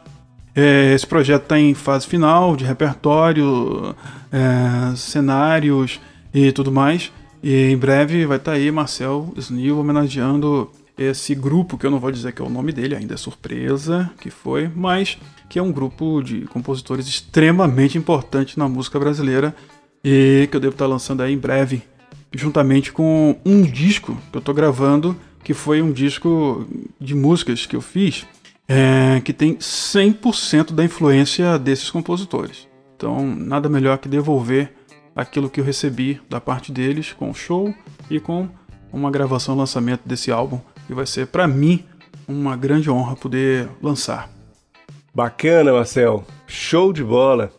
É, 0.55 0.93
esse 0.93 1.05
projeto 1.05 1.43
está 1.43 1.59
em 1.59 1.73
fase 1.73 2.07
final 2.07 2.55
de 2.55 2.65
repertório, 2.65 3.95
é, 4.31 4.95
cenários 4.95 5.99
e 6.33 6.51
tudo 6.51 6.71
mais. 6.71 7.11
E 7.41 7.69
em 7.71 7.77
breve 7.77 8.25
vai 8.25 8.37
estar 8.37 8.51
tá 8.51 8.57
aí 8.57 8.71
Marcel 8.71 9.31
Snil 9.37 9.79
homenageando 9.79 10.69
esse 10.97 11.35
grupo, 11.35 11.77
que 11.77 11.85
eu 11.85 11.91
não 11.91 11.99
vou 11.99 12.11
dizer 12.11 12.31
que 12.31 12.41
é 12.41 12.45
o 12.45 12.49
nome 12.49 12.71
dele, 12.71 12.95
ainda 12.95 13.13
é 13.13 13.17
surpresa 13.17 14.11
que 14.19 14.29
foi, 14.29 14.69
mas 14.73 15.17
que 15.49 15.59
é 15.59 15.61
um 15.61 15.71
grupo 15.71 16.21
de 16.21 16.41
compositores 16.45 17.07
extremamente 17.07 17.97
importante 17.97 18.57
na 18.57 18.67
música 18.67 18.99
brasileira 18.99 19.55
e 20.03 20.47
que 20.49 20.57
eu 20.57 20.61
devo 20.61 20.73
estar 20.73 20.87
lançando 20.87 21.21
aí 21.21 21.33
em 21.33 21.37
breve, 21.37 21.83
juntamente 22.33 22.91
com 22.91 23.39
um 23.45 23.61
disco 23.61 24.17
que 24.31 24.37
eu 24.37 24.39
estou 24.39 24.53
gravando, 24.53 25.15
que 25.43 25.53
foi 25.53 25.81
um 25.81 25.91
disco 25.91 26.65
de 26.99 27.15
músicas 27.15 27.65
que 27.65 27.75
eu 27.75 27.81
fiz, 27.81 28.25
é, 28.67 29.21
que 29.23 29.31
tem 29.31 29.55
100% 29.55 30.73
da 30.73 30.83
influência 30.83 31.57
desses 31.57 31.89
compositores. 31.89 32.67
Então, 32.95 33.25
nada 33.25 33.69
melhor 33.69 33.97
que 33.99 34.09
devolver 34.09 34.73
aquilo 35.15 35.49
que 35.49 35.59
eu 35.59 35.63
recebi 35.63 36.19
da 36.29 36.41
parte 36.41 36.71
deles 36.71 37.13
com 37.13 37.29
o 37.29 37.33
show, 37.33 37.73
e 38.09 38.19
com 38.19 38.49
uma 38.91 39.11
gravação 39.11 39.55
lançamento 39.55 40.01
desse 40.05 40.31
álbum 40.31 40.59
que 40.87 40.93
vai 40.93 41.05
ser 41.05 41.27
para 41.27 41.47
mim 41.47 41.83
uma 42.27 42.55
grande 42.55 42.89
honra 42.89 43.15
poder 43.15 43.69
lançar. 43.81 44.29
Bacana, 45.13 45.73
Marcel. 45.73 46.25
Show 46.47 46.93
de 46.93 47.03
bola. 47.03 47.51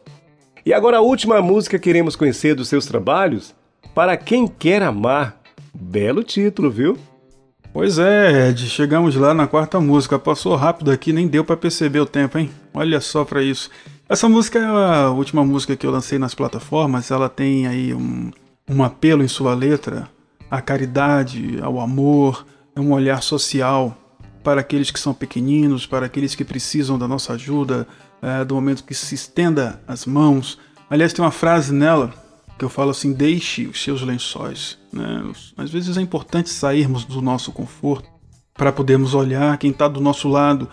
E 0.65 0.73
agora 0.73 0.99
a 0.99 1.03
última 1.03 1.41
música 1.41 1.79
que 1.79 1.91
iremos 1.91 2.17
conhecer 2.17 2.55
dos 2.55 2.69
seus 2.69 2.87
trabalhos, 2.87 3.55
Para 3.95 4.17
Quem 4.17 4.47
Quer 4.47 4.83
Amar. 4.83 5.41
Belo 5.75 6.23
título, 6.23 6.71
viu? 6.71 6.99
Pois 7.73 7.99
é, 7.99 8.49
Ed, 8.49 8.69
chegamos 8.69 9.15
lá 9.15 9.35
na 9.35 9.47
quarta 9.47 9.79
música. 9.79 10.19
Passou 10.19 10.57
rápido 10.57 10.91
aqui, 10.91 11.13
nem 11.13 11.29
deu 11.29 11.45
para 11.45 11.57
perceber 11.57 12.01
o 12.01 12.07
tempo, 12.07 12.39
hein? 12.39 12.51
Olha 12.73 13.01
só 13.01 13.25
para 13.25 13.43
isso. 13.43 13.71
Essa 14.09 14.29
música 14.29 14.59
é 14.59 14.65
a 14.65 15.11
última 15.11 15.45
música 15.45 15.77
que 15.77 15.87
eu 15.87 15.91
lancei 15.91 16.19
nas 16.19 16.35
plataformas. 16.35 17.11
Ela 17.11 17.29
tem 17.29 17.67
aí 17.67 17.93
um, 17.95 18.31
um 18.69 18.83
apelo 18.83 19.23
em 19.23 19.29
sua 19.29 19.55
letra 19.55 20.09
à 20.51 20.63
caridade, 20.63 21.59
ao 21.63 21.79
amor, 21.79 22.47
é 22.79 22.81
um 22.81 22.93
olhar 22.93 23.23
social 23.23 23.97
para 24.43 24.61
aqueles 24.61 24.91
que 24.91 25.01
são 25.01 25.13
pequeninos, 25.13 25.85
para 25.85 26.07
aqueles 26.07 26.35
que 26.35 26.45
precisam 26.45 26.99
da 26.99 27.09
nossa 27.09 27.33
ajuda, 27.33 27.87
é, 28.23 28.45
do 28.45 28.55
momento 28.55 28.85
que 28.85 28.95
se 28.95 29.15
estenda 29.15 29.83
as 29.87 30.07
mãos. 30.07 30.59
Aliás, 30.89 31.13
tem 31.13 31.25
uma 31.25 31.31
frase 31.31 31.73
nela 31.73 32.15
que 32.59 32.65
eu 32.65 32.69
falo 32.69 32.91
assim: 32.91 33.13
deixe 33.13 33.67
os 33.67 33.83
seus 33.83 34.03
lençóis. 34.03 34.79
Né? 34.93 35.25
Às 35.57 35.71
vezes 35.71 35.97
é 35.97 36.01
importante 36.01 36.51
sairmos 36.51 37.05
do 37.05 37.21
nosso 37.21 37.53
conforto 37.53 38.09
para 38.55 38.73
podermos 38.73 39.15
olhar 39.15 39.59
quem 39.59 39.71
está 39.71 39.87
do 39.87 40.01
nosso 40.01 40.29
lado, 40.29 40.69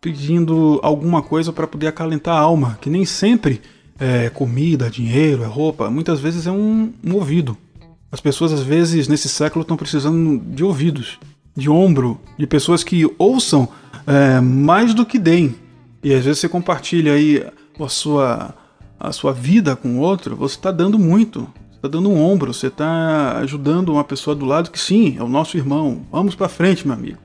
pedindo 0.00 0.80
alguma 0.82 1.22
coisa 1.22 1.52
para 1.52 1.66
poder 1.66 1.86
acalentar 1.86 2.36
a 2.36 2.40
alma, 2.40 2.78
que 2.80 2.90
nem 2.90 3.04
sempre 3.04 3.60
é 3.98 4.28
comida, 4.28 4.90
dinheiro, 4.90 5.42
é 5.42 5.46
roupa, 5.46 5.90
muitas 5.90 6.18
vezes 6.18 6.46
é 6.46 6.50
um, 6.50 6.92
um 7.04 7.14
ouvido. 7.14 7.56
As 8.10 8.20
pessoas, 8.20 8.52
às 8.52 8.60
vezes, 8.60 9.08
nesse 9.08 9.28
século, 9.28 9.62
estão 9.62 9.76
precisando 9.76 10.38
de 10.38 10.62
ouvidos, 10.62 11.18
de 11.56 11.68
ombro, 11.68 12.20
de 12.38 12.46
pessoas 12.46 12.82
que 12.82 13.08
ouçam 13.18 13.68
é, 14.06 14.40
mais 14.40 14.94
do 14.94 15.04
que 15.04 15.18
deem. 15.18 15.54
E 16.02 16.12
às 16.12 16.24
vezes 16.24 16.40
você 16.40 16.48
compartilha 16.48 17.12
aí 17.12 17.44
a 17.78 17.88
sua, 17.88 18.54
a 18.98 19.12
sua 19.12 19.32
vida 19.32 19.76
com 19.76 19.98
outro, 19.98 20.36
você 20.36 20.56
está 20.56 20.70
dando 20.70 20.98
muito. 20.98 21.48
Está 21.74 21.88
dando 21.88 22.10
um 22.10 22.22
ombro, 22.22 22.54
você 22.54 22.68
está 22.68 23.38
ajudando 23.38 23.88
uma 23.88 24.04
pessoa 24.04 24.36
do 24.36 24.46
lado 24.46 24.70
que 24.70 24.78
sim, 24.78 25.16
é 25.18 25.22
o 25.22 25.28
nosso 25.28 25.56
irmão. 25.56 26.02
Vamos 26.12 26.34
para 26.34 26.48
frente, 26.48 26.86
meu 26.86 26.96
amigo. 26.96 27.18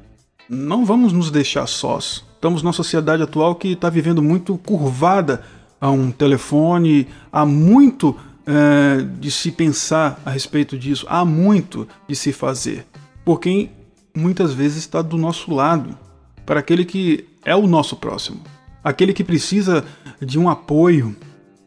Não 0.49 0.83
vamos 0.83 1.13
nos 1.13 1.29
deixar 1.29 1.67
sós. 1.67 2.25
Estamos 2.33 2.63
numa 2.63 2.73
sociedade 2.73 3.21
atual 3.21 3.53
que 3.53 3.73
está 3.73 3.87
vivendo 3.89 4.21
muito 4.21 4.57
curvada 4.57 5.43
a 5.79 5.91
um 5.91 6.09
telefone, 6.09 7.07
há 7.31 7.45
muito 7.45 8.15
é, 8.47 9.03
de 9.19 9.29
se 9.29 9.51
pensar 9.51 10.19
a 10.25 10.31
respeito 10.31 10.77
disso, 10.77 11.05
há 11.07 11.23
muito 11.23 11.87
de 12.07 12.15
se 12.15 12.31
fazer. 12.31 12.87
Por 13.23 13.39
quem 13.39 13.69
muitas 14.17 14.53
vezes 14.53 14.77
está 14.77 15.01
do 15.01 15.17
nosso 15.17 15.53
lado, 15.53 15.97
para 16.45 16.59
aquele 16.59 16.85
que 16.85 17.27
é 17.45 17.55
o 17.55 17.67
nosso 17.67 17.95
próximo 17.95 18.41
aquele 18.87 19.11
que 19.11 19.23
precisa 19.23 19.83
de 20.21 20.39
um 20.39 20.49
apoio, 20.49 21.13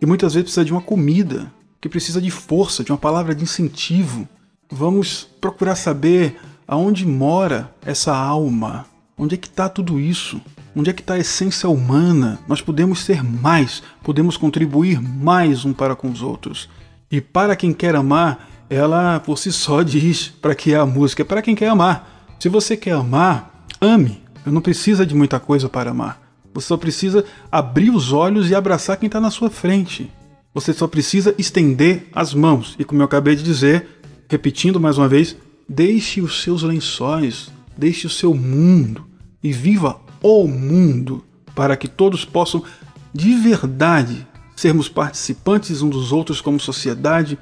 e 0.01 0.07
muitas 0.07 0.33
vezes 0.33 0.45
precisa 0.45 0.65
de 0.65 0.73
uma 0.73 0.81
comida, 0.81 1.53
que 1.79 1.89
precisa 1.89 2.21
de 2.21 2.31
força, 2.31 2.83
de 2.83 2.91
uma 2.91 2.97
palavra 2.97 3.35
de 3.35 3.43
incentivo. 3.43 4.27
Vamos 4.71 5.29
procurar 5.39 5.75
saber 5.75 6.41
aonde 6.67 7.07
mora 7.07 7.71
essa 7.85 8.17
alma, 8.17 8.87
onde 9.19 9.35
é 9.35 9.39
que 9.39 9.49
está 9.49 9.69
tudo 9.69 10.01
isso, 10.01 10.41
onde 10.75 10.89
é 10.89 10.93
que 10.95 11.03
está 11.03 11.15
a 11.15 11.19
essência 11.19 11.69
humana. 11.69 12.39
Nós 12.49 12.63
podemos 12.63 13.01
ser 13.01 13.23
mais, 13.23 13.83
podemos 14.03 14.39
contribuir 14.39 14.99
mais 14.99 15.67
um 15.67 15.75
para 15.75 15.95
com 15.95 16.11
os 16.11 16.23
outros. 16.23 16.71
E 17.11 17.21
para 17.21 17.55
quem 17.55 17.75
quer 17.75 17.95
amar, 17.97 18.49
ela 18.71 19.21
por 19.21 19.37
si 19.37 19.53
só 19.53 19.83
diz 19.85 20.29
para 20.29 20.55
que 20.55 20.73
é 20.73 20.77
a 20.77 20.87
música, 20.87 21.21
é 21.21 21.25
para 21.25 21.43
quem 21.43 21.55
quer 21.55 21.69
amar. 21.69 22.20
Se 22.41 22.49
você 22.49 22.75
quer 22.75 22.93
amar, 22.93 23.67
ame. 23.83 24.23
Eu 24.47 24.51
não 24.51 24.63
precisa 24.63 25.05
de 25.05 25.15
muita 25.15 25.39
coisa 25.39 25.69
para 25.69 25.91
amar. 25.91 26.19
Você 26.55 26.69
só 26.69 26.77
precisa 26.79 27.23
abrir 27.53 27.91
os 27.91 28.15
olhos 28.15 28.49
e 28.49 28.55
abraçar 28.55 28.97
quem 28.97 29.09
está 29.09 29.21
na 29.21 29.31
sua 29.31 29.51
frente. 29.51 30.11
Você 30.55 30.73
só 30.73 30.89
precisa 30.89 31.35
estender 31.37 32.09
as 32.15 32.33
mãos. 32.33 32.77
E 32.79 32.85
como 32.85 33.03
eu 33.03 33.05
acabei 33.05 33.37
de 33.37 33.43
dizer, 33.43 34.01
repetindo 34.27 34.81
mais 34.81 34.97
uma 34.97 35.07
vez, 35.07 35.37
deixe 35.69 36.23
os 36.23 36.43
seus 36.43 36.63
lençóis, 36.63 37.51
deixe 37.77 38.07
o 38.07 38.11
seu 38.11 38.35
mundo 38.35 39.07
e 39.43 39.53
viva 39.53 40.01
o 40.23 40.49
mundo 40.49 41.23
para 41.55 41.77
que 41.77 41.87
todos 41.87 42.25
possam 42.25 42.65
de 43.13 43.35
verdade 43.35 44.27
sermos 44.57 44.89
participantes 44.89 45.83
uns 45.83 45.91
dos 45.91 46.11
outros 46.11 46.41
como 46.41 46.59
sociedade, 46.59 47.39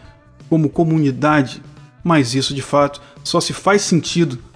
como 0.51 0.69
comunidade. 0.69 1.63
Mas 2.03 2.35
isso 2.35 2.53
de 2.53 2.63
fato 2.63 3.01
só 3.23 3.41
se 3.41 3.53
faz 3.53 3.83
sentido 3.83 4.48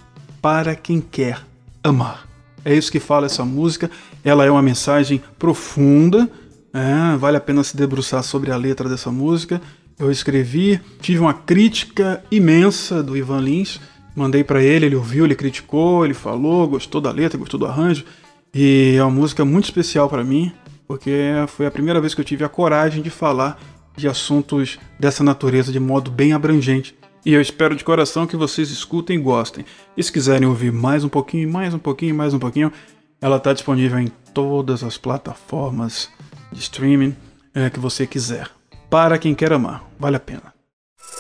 para 0.43 0.75
quem 0.75 1.01
quer 1.01 1.41
amar. 1.83 2.29
É 2.65 2.75
isso 2.75 2.91
que 2.91 3.01
fala 3.01 3.27
essa 3.27 3.45
música. 3.45 3.91
Ela 4.25 4.45
é 4.45 4.51
uma 4.51 4.61
mensagem 4.61 5.23
profunda. 5.39 6.29
É, 6.75 7.17
vale 7.17 7.37
a 7.37 7.41
pena 7.41 7.63
se 7.63 7.77
debruçar 7.77 8.23
sobre 8.23 8.51
a 8.51 8.57
letra 8.57 8.89
dessa 8.89 9.11
música. 9.11 9.63
Eu 9.99 10.11
escrevi, 10.11 10.81
tive 11.01 11.21
uma 11.21 11.33
crítica 11.33 12.23
imensa 12.31 13.03
do 13.03 13.17
Ivan 13.17 13.41
Lins. 13.41 13.81
Mandei 14.17 14.43
para 14.43 14.63
ele, 14.63 14.87
ele 14.87 14.97
ouviu, 14.97 15.25
ele 15.25 15.35
criticou, 15.35 16.05
ele 16.05 16.15
falou, 16.15 16.67
gostou 16.69 17.01
da 17.01 17.11
letra, 17.11 17.39
gostou 17.39 17.59
do 17.59 17.67
arranjo. 17.67 18.05
E 18.53 18.97
é 18.99 19.03
uma 19.03 19.11
música 19.11 19.45
muito 19.45 19.65
especial 19.65 20.09
para 20.09 20.23
mim, 20.23 20.53
porque 20.87 21.31
foi 21.49 21.67
a 21.67 21.71
primeira 21.71 22.01
vez 22.01 22.15
que 22.15 22.21
eu 22.21 22.25
tive 22.25 22.45
a 22.45 22.49
coragem 22.49 23.03
de 23.03 23.09
falar 23.11 23.59
de 23.97 24.09
assuntos 24.09 24.79
dessa 24.99 25.25
natureza 25.25 25.73
de 25.73 25.81
modo 25.81 26.11
bem 26.11 26.33
abrangente. 26.33 26.95
E 27.25 27.33
eu 27.33 27.41
espero 27.41 27.77
de 27.77 27.85
coração 27.85 28.27
que 28.27 28.37
vocês 28.37 28.71
escutem 28.71 29.17
e 29.17 29.21
gostem. 29.21 29.65
E 29.97 30.03
se 30.03 30.11
quiserem 30.11 30.49
ouvir 30.49 30.73
mais 30.73 31.05
um 31.05 31.09
pouquinho, 31.09 31.51
mais 31.51 31.73
um 31.73 31.79
pouquinho, 31.79 32.15
mais 32.15 32.35
um 32.35 32.39
pouquinho, 32.39 32.73
ela 33.21 33.37
está 33.37 33.53
disponível 33.53 33.99
em 33.99 34.09
todas 34.35 34.83
as 34.83 34.99
plataformas 34.99 36.09
de 36.51 36.61
streaming 36.61 37.17
é, 37.55 37.71
que 37.71 37.79
você 37.79 38.07
quiser. 38.07 38.51
Para 38.91 39.19
quem 39.19 39.35
quer 39.35 39.53
amar, 39.53 39.85
vale 39.99 40.17
a 40.17 40.21
pena. 40.21 40.53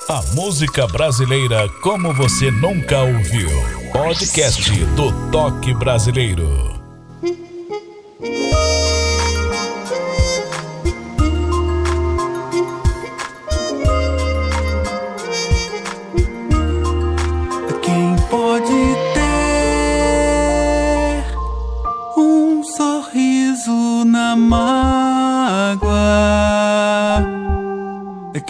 A 0.08 0.20
música 0.34 0.86
brasileira 0.88 1.68
como 1.80 2.12
você 2.12 2.50
nunca 2.50 3.00
ouviu. 3.00 3.48
Podcast 3.92 4.72
do 4.96 5.30
Toque 5.30 5.72
Brasileiro. 5.74 6.71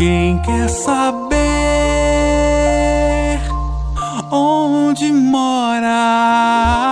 Quem 0.04 0.36
quer 0.42 0.68
saber 0.68 1.38
onde 4.32 5.12
mora 5.12 6.91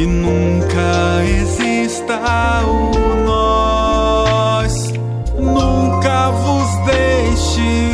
e 0.00 0.06
nunca 0.06 1.22
exista 1.24 2.18
o 2.64 3.24
nós. 3.26 4.92
Nunca 5.38 6.30
vos 6.30 6.86
deixe 6.86 7.89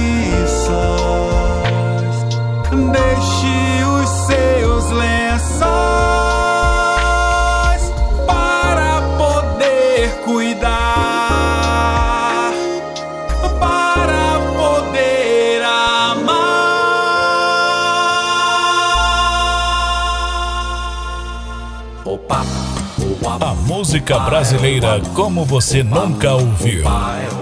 música 24.06 24.20
brasileira 24.20 25.00
como 25.14 25.44
você 25.44 25.82
nunca 25.82 26.32
ouviu. 26.32 26.84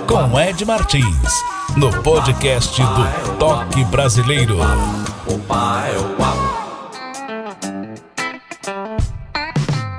Com 0.08 0.40
Ed 0.40 0.64
Martins, 0.64 1.44
no 1.76 1.90
podcast 2.02 2.80
do 2.80 3.36
Toque 3.38 3.84
Brasileiro. 3.84 4.56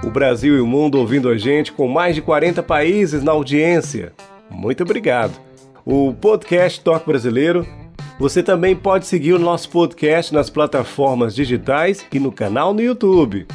O 0.03 0.09
Brasil 0.09 0.55
e 0.55 0.59
o 0.59 0.66
mundo 0.66 0.97
ouvindo 0.97 1.30
a 1.30 1.38
gente 1.38 1.72
com 1.72 1.88
mais 1.88 2.16
de 2.16 2.24
40 2.24 2.63
países 2.63 3.24
na 3.24 3.32
audiência. 3.32 4.11
Muito 4.49 4.82
obrigado. 4.82 5.39
O 5.86 6.16
podcast 6.16 6.82
Toque 6.82 7.05
Brasileiro. 7.05 7.63
Você 8.20 8.41
também 8.41 8.76
pode 8.76 9.05
seguir 9.05 9.34
o 9.34 9.39
nosso 9.39 9.70
podcast 9.70 10.34
nas 10.34 10.49
plataformas 10.49 11.36
digitais 11.36 12.03
e 12.11 12.20
no 12.20 12.32
canal 12.32 12.74
no 12.74 12.82
YouTube. 12.82 13.45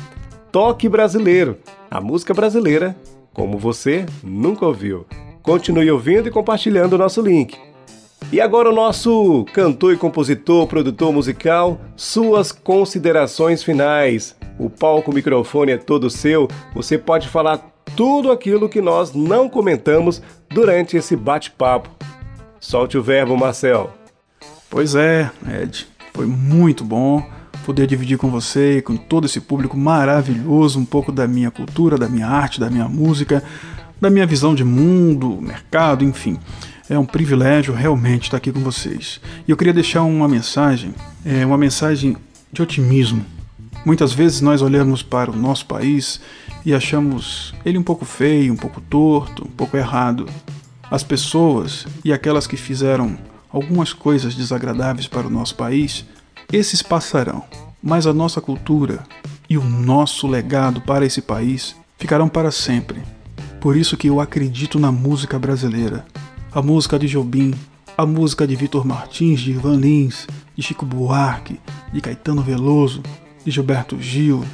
Toque 0.53 0.89
Brasileiro, 0.89 1.59
a 1.89 2.01
música 2.01 2.35
brasileira 2.35 2.97
como 3.33 3.57
você 3.57 4.05
nunca 4.23 4.67
ouviu. 4.67 5.07
Continue 5.43 5.89
ouvindo 5.91 6.29
e 6.29 6.31
compartilhando 6.31 6.95
o 6.95 6.99
nosso 6.99 7.23
link. 7.23 7.57
E 8.33 8.41
agora 8.41 8.69
o 8.69 8.75
nosso 8.75 9.45
cantor 9.53 9.95
e 9.95 9.97
compositor, 9.97 10.67
produtor 10.67 11.13
musical, 11.13 11.81
suas 11.95 12.51
considerações 12.51 13.63
finais. 13.63 14.37
O 14.59 14.69
palco, 14.69 15.13
o 15.13 15.15
microfone 15.15 15.73
é 15.73 15.79
todo 15.79 16.11
seu. 16.11 16.49
Você 16.75 16.99
pode 16.99 17.29
falar 17.29 17.59
tudo 17.97 18.33
aquilo 18.33 18.69
que 18.69 18.81
nós 18.81 19.15
não 19.15 19.49
comentamos 19.49 20.21
durante 20.49 20.97
esse 20.97 21.15
bate-papo. 21.15 21.89
Solte 22.59 22.99
o 22.99 23.03
verbo, 23.03 23.37
Marcel. 23.37 23.91
Pois 24.69 24.97
é, 24.97 25.31
Ed, 25.63 25.87
foi 26.13 26.27
muito 26.27 26.85
bom 26.85 27.23
poder 27.65 27.87
dividir 27.87 28.19
com 28.19 28.31
você 28.31 28.79
e 28.79 28.83
com 28.83 28.97
todo 28.97 29.27
esse 29.27 29.41
público 29.41 29.77
maravilhoso 29.77 30.79
um 30.79 30.85
pouco 30.85 31.13
da 31.13 31.27
minha 31.27 31.51
cultura, 31.51 31.97
da 31.97 32.09
minha 32.09 32.27
arte, 32.27 32.61
da 32.61 32.71
minha 32.71 32.89
música, 32.89 33.43
da 34.01 34.11
minha 34.11 34.27
visão 34.27 34.55
de 34.55 34.65
mundo, 34.65 35.39
mercado, 35.41 36.05
enfim. 36.05 36.39
É 36.89 36.99
um 36.99 37.07
privilégio 37.07 37.73
realmente 37.73 38.25
estar 38.25 38.39
aqui 38.39 38.51
com 38.51 38.61
vocês. 38.61 39.21
E 39.47 39.51
eu 39.51 39.57
queria 39.57 39.73
deixar 39.73 40.03
uma 40.03 40.27
mensagem, 40.27 40.95
é 41.25 41.45
uma 41.47 41.59
mensagem 41.59 42.17
de 42.53 42.63
otimismo. 42.63 43.25
Muitas 43.85 44.13
vezes 44.13 44.41
nós 44.41 44.61
olhamos 44.61 45.03
para 45.03 45.31
o 45.31 45.37
nosso 45.37 45.67
país 45.67 46.21
e 46.65 46.75
achamos 46.75 47.55
ele 47.65 47.79
um 47.79 47.83
pouco 47.83 48.05
feio, 48.05 48.53
um 48.53 48.57
pouco 48.57 48.81
torto, 48.81 49.47
um 49.47 49.51
pouco 49.51 49.77
errado. 49.77 50.27
As 50.91 51.03
pessoas 51.03 51.87
e 52.05 52.13
aquelas 52.13 52.47
que 52.47 52.57
fizeram 52.57 53.17
algumas 53.53 53.93
coisas 53.93 54.35
desagradáveis 54.35 55.07
para 55.07 55.27
o 55.27 55.31
nosso 55.31 55.55
país, 55.55 56.05
esses 56.53 56.83
passarão, 56.83 57.45
mas 57.83 58.07
a 58.07 58.13
nossa 58.13 58.41
cultura 58.41 59.05
e 59.49 59.57
o 59.57 59.65
nosso 59.65 60.27
legado 60.27 60.81
para 60.81 61.05
esse 61.05 61.23
país 61.23 61.77
ficarão 61.99 62.29
para 62.29 62.51
sempre. 62.51 63.03
Por 63.61 63.77
isso 63.77 63.97
que 63.97 64.09
eu 64.09 64.21
acredito 64.21 64.79
na 64.79 64.91
música 64.91 65.39
brasileira. 65.39 66.05
A 66.53 66.61
música 66.61 66.99
de 66.99 67.07
Jobim, 67.07 67.55
a 67.97 68.05
música 68.05 68.47
de 68.47 68.57
Vitor 68.57 68.87
Martins, 68.87 69.41
de 69.41 69.53
Ivan 69.53 69.77
Lins, 69.77 70.27
de 70.57 70.63
Chico 70.63 70.85
Buarque, 70.87 71.61
de 71.93 72.01
Caetano 72.01 72.43
Veloso, 72.43 73.03
de 73.45 73.51
Gilberto 73.51 74.01
Gil, 74.01 74.45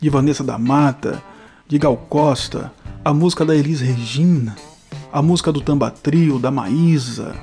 de 0.00 0.10
Vanessa 0.10 0.44
da 0.44 0.58
Mata, 0.58 1.22
de 1.66 1.78
Gal 1.78 1.96
Costa, 1.96 2.72
a 3.04 3.14
música 3.14 3.44
da 3.44 3.54
Elis 3.54 3.80
Regina, 3.80 4.56
a 5.12 5.22
música 5.22 5.50
do 5.52 5.60
Tamba 5.60 5.90
Trio, 5.90 6.38
da 6.38 6.50
Maísa, 6.50 7.34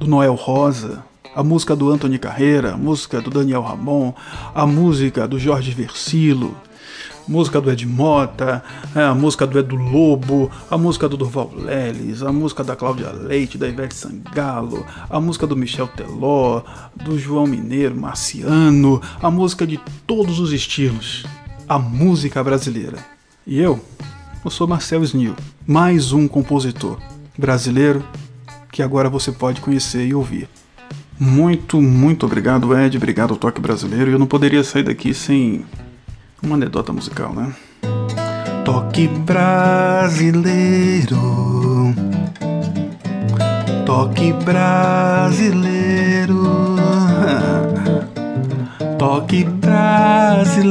do 0.00 0.06
Noel 0.06 0.34
Rosa, 0.34 1.04
a 1.38 1.42
música 1.44 1.76
do 1.76 1.88
Anthony 1.88 2.18
Carreira, 2.18 2.72
a 2.72 2.76
música 2.76 3.20
do 3.20 3.30
Daniel 3.30 3.62
Ramon, 3.62 4.12
a 4.52 4.66
música 4.66 5.28
do 5.28 5.38
Jorge 5.38 5.70
Versilo, 5.70 6.52
música 7.28 7.60
do 7.60 7.70
Ed 7.70 7.86
Mota, 7.86 8.60
é, 8.92 9.04
a 9.04 9.14
música 9.14 9.46
do 9.46 9.56
Edu 9.56 9.76
Lobo, 9.76 10.50
a 10.68 10.76
música 10.76 11.08
do 11.08 11.16
Durval 11.16 11.52
Leles, 11.54 12.24
a 12.24 12.32
música 12.32 12.64
da 12.64 12.74
Cláudia 12.74 13.12
Leite, 13.12 13.56
da 13.56 13.68
Ivete 13.68 13.94
Sangalo, 13.94 14.84
a 15.08 15.20
música 15.20 15.46
do 15.46 15.54
Michel 15.54 15.86
Teló, 15.86 16.62
do 16.96 17.16
João 17.16 17.46
Mineiro, 17.46 17.94
Marciano, 17.94 19.00
a 19.22 19.30
música 19.30 19.64
de 19.64 19.78
todos 20.08 20.40
os 20.40 20.52
estilos, 20.52 21.24
a 21.68 21.78
música 21.78 22.42
brasileira. 22.42 22.98
E 23.46 23.60
eu, 23.60 23.78
eu 24.44 24.50
sou 24.50 24.66
Marcel 24.66 25.04
Snil, 25.04 25.36
mais 25.64 26.10
um 26.10 26.26
compositor 26.26 26.98
brasileiro 27.38 28.04
que 28.72 28.82
agora 28.82 29.08
você 29.08 29.30
pode 29.30 29.60
conhecer 29.60 30.04
e 30.04 30.12
ouvir. 30.12 30.48
Muito, 31.20 31.82
muito 31.82 32.24
obrigado, 32.26 32.78
Ed. 32.78 32.96
Obrigado 32.96 33.32
ao 33.32 33.36
Toque 33.36 33.60
Brasileiro. 33.60 34.10
Eu 34.10 34.18
não 34.18 34.26
poderia 34.26 34.62
sair 34.62 34.84
daqui 34.84 35.12
sem 35.12 35.64
uma 36.42 36.54
anedota 36.54 36.92
musical, 36.92 37.34
né? 37.34 37.52
Toque 38.64 39.08
brasileiro. 39.08 40.36
Toque 43.84 44.32
brasileiro. 44.44 45.66
Toque 48.98 49.44
brasileiro. 49.44 50.68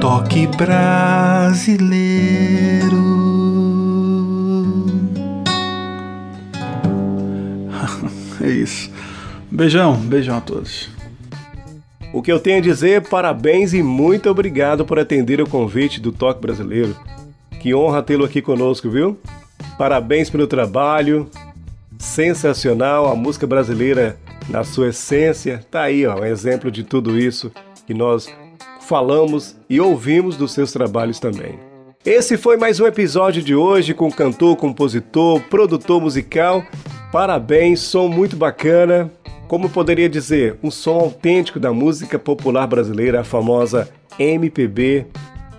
Toque 0.00 0.46
brasileiro. 0.56 1.52
É 8.42 8.50
isso. 8.50 8.90
Beijão, 9.50 9.96
beijão 9.96 10.38
a 10.38 10.40
todos. 10.40 10.90
O 12.12 12.20
que 12.20 12.30
eu 12.30 12.38
tenho 12.38 12.58
a 12.58 12.62
dizer, 12.62 13.08
parabéns 13.08 13.72
e 13.72 13.82
muito 13.82 14.28
obrigado 14.28 14.84
por 14.84 14.98
atender 14.98 15.40
o 15.40 15.48
convite 15.48 16.00
do 16.00 16.12
Toque 16.12 16.42
Brasileiro. 16.42 16.94
Que 17.60 17.74
honra 17.74 18.02
tê-lo 18.02 18.24
aqui 18.24 18.42
conosco, 18.42 18.90
viu? 18.90 19.18
Parabéns 19.78 20.28
pelo 20.28 20.46
trabalho. 20.46 21.28
Sensacional, 21.98 23.10
a 23.10 23.14
música 23.14 23.46
brasileira 23.46 24.18
na 24.48 24.64
sua 24.64 24.88
essência. 24.88 25.64
Tá 25.70 25.82
aí, 25.82 26.06
ó, 26.06 26.20
um 26.20 26.24
exemplo 26.24 26.70
de 26.70 26.82
tudo 26.82 27.18
isso 27.18 27.52
que 27.86 27.94
nós 27.94 28.28
falamos 28.80 29.56
e 29.70 29.80
ouvimos 29.80 30.36
dos 30.36 30.52
seus 30.52 30.72
trabalhos 30.72 31.18
também. 31.18 31.58
Esse 32.04 32.36
foi 32.36 32.56
mais 32.56 32.80
um 32.80 32.86
episódio 32.86 33.42
de 33.42 33.54
hoje 33.54 33.94
com 33.94 34.10
cantor, 34.10 34.56
compositor, 34.56 35.40
produtor 35.42 36.00
musical. 36.00 36.64
Parabéns, 37.12 37.80
som 37.80 38.08
muito 38.08 38.36
bacana. 38.36 39.12
Como 39.46 39.68
poderia 39.68 40.08
dizer, 40.08 40.58
um 40.62 40.70
som 40.70 40.98
autêntico 40.98 41.60
da 41.60 41.70
música 41.70 42.18
popular 42.18 42.66
brasileira, 42.66 43.20
a 43.20 43.24
famosa 43.24 43.90
MPB, 44.18 45.06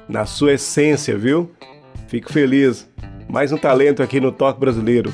na 0.09 0.25
sua 0.25 0.53
essência, 0.53 1.15
viu? 1.15 1.51
Fico 2.07 2.33
feliz. 2.33 2.89
Mais 3.29 3.51
um 3.51 3.57
talento 3.57 4.01
aqui 4.01 4.19
no 4.19 4.31
Toque 4.31 4.59
Brasileiro. 4.59 5.13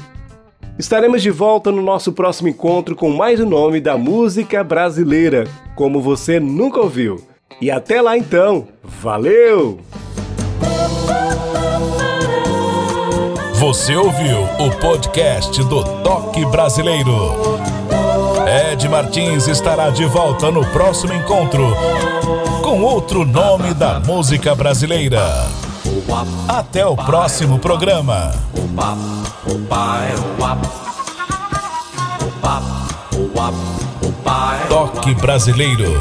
Estaremos 0.77 1.21
de 1.21 1.29
volta 1.29 1.73
no 1.73 1.81
nosso 1.81 2.13
próximo 2.13 2.47
encontro 2.47 2.95
com 2.95 3.09
mais 3.09 3.41
um 3.41 3.45
nome 3.45 3.81
da 3.81 3.97
música 3.97 4.63
brasileira, 4.63 5.45
como 5.75 6.01
você 6.01 6.39
nunca 6.39 6.79
ouviu. 6.79 7.21
E 7.59 7.69
até 7.69 8.01
lá 8.01 8.17
então, 8.17 8.65
valeu! 8.81 9.77
Você 13.59 13.93
ouviu 13.93 14.43
o 14.57 14.71
podcast 14.79 15.61
do 15.65 15.83
Toque 16.01 16.45
Brasileiro. 16.45 17.59
Ed 18.71 18.87
Martins 18.87 19.49
estará 19.49 19.89
de 19.89 20.05
volta 20.05 20.49
no 20.49 20.65
próximo 20.67 21.13
encontro 21.13 21.75
com 22.63 22.81
outro 22.81 23.25
nome 23.25 23.73
da 23.73 23.99
música 23.99 24.55
brasileira. 24.55 25.21
Até 26.47 26.85
o 26.85 26.95
próximo 26.95 27.59
programa. 27.59 28.31
Toque 34.69 35.13
Brasileiro. 35.15 35.99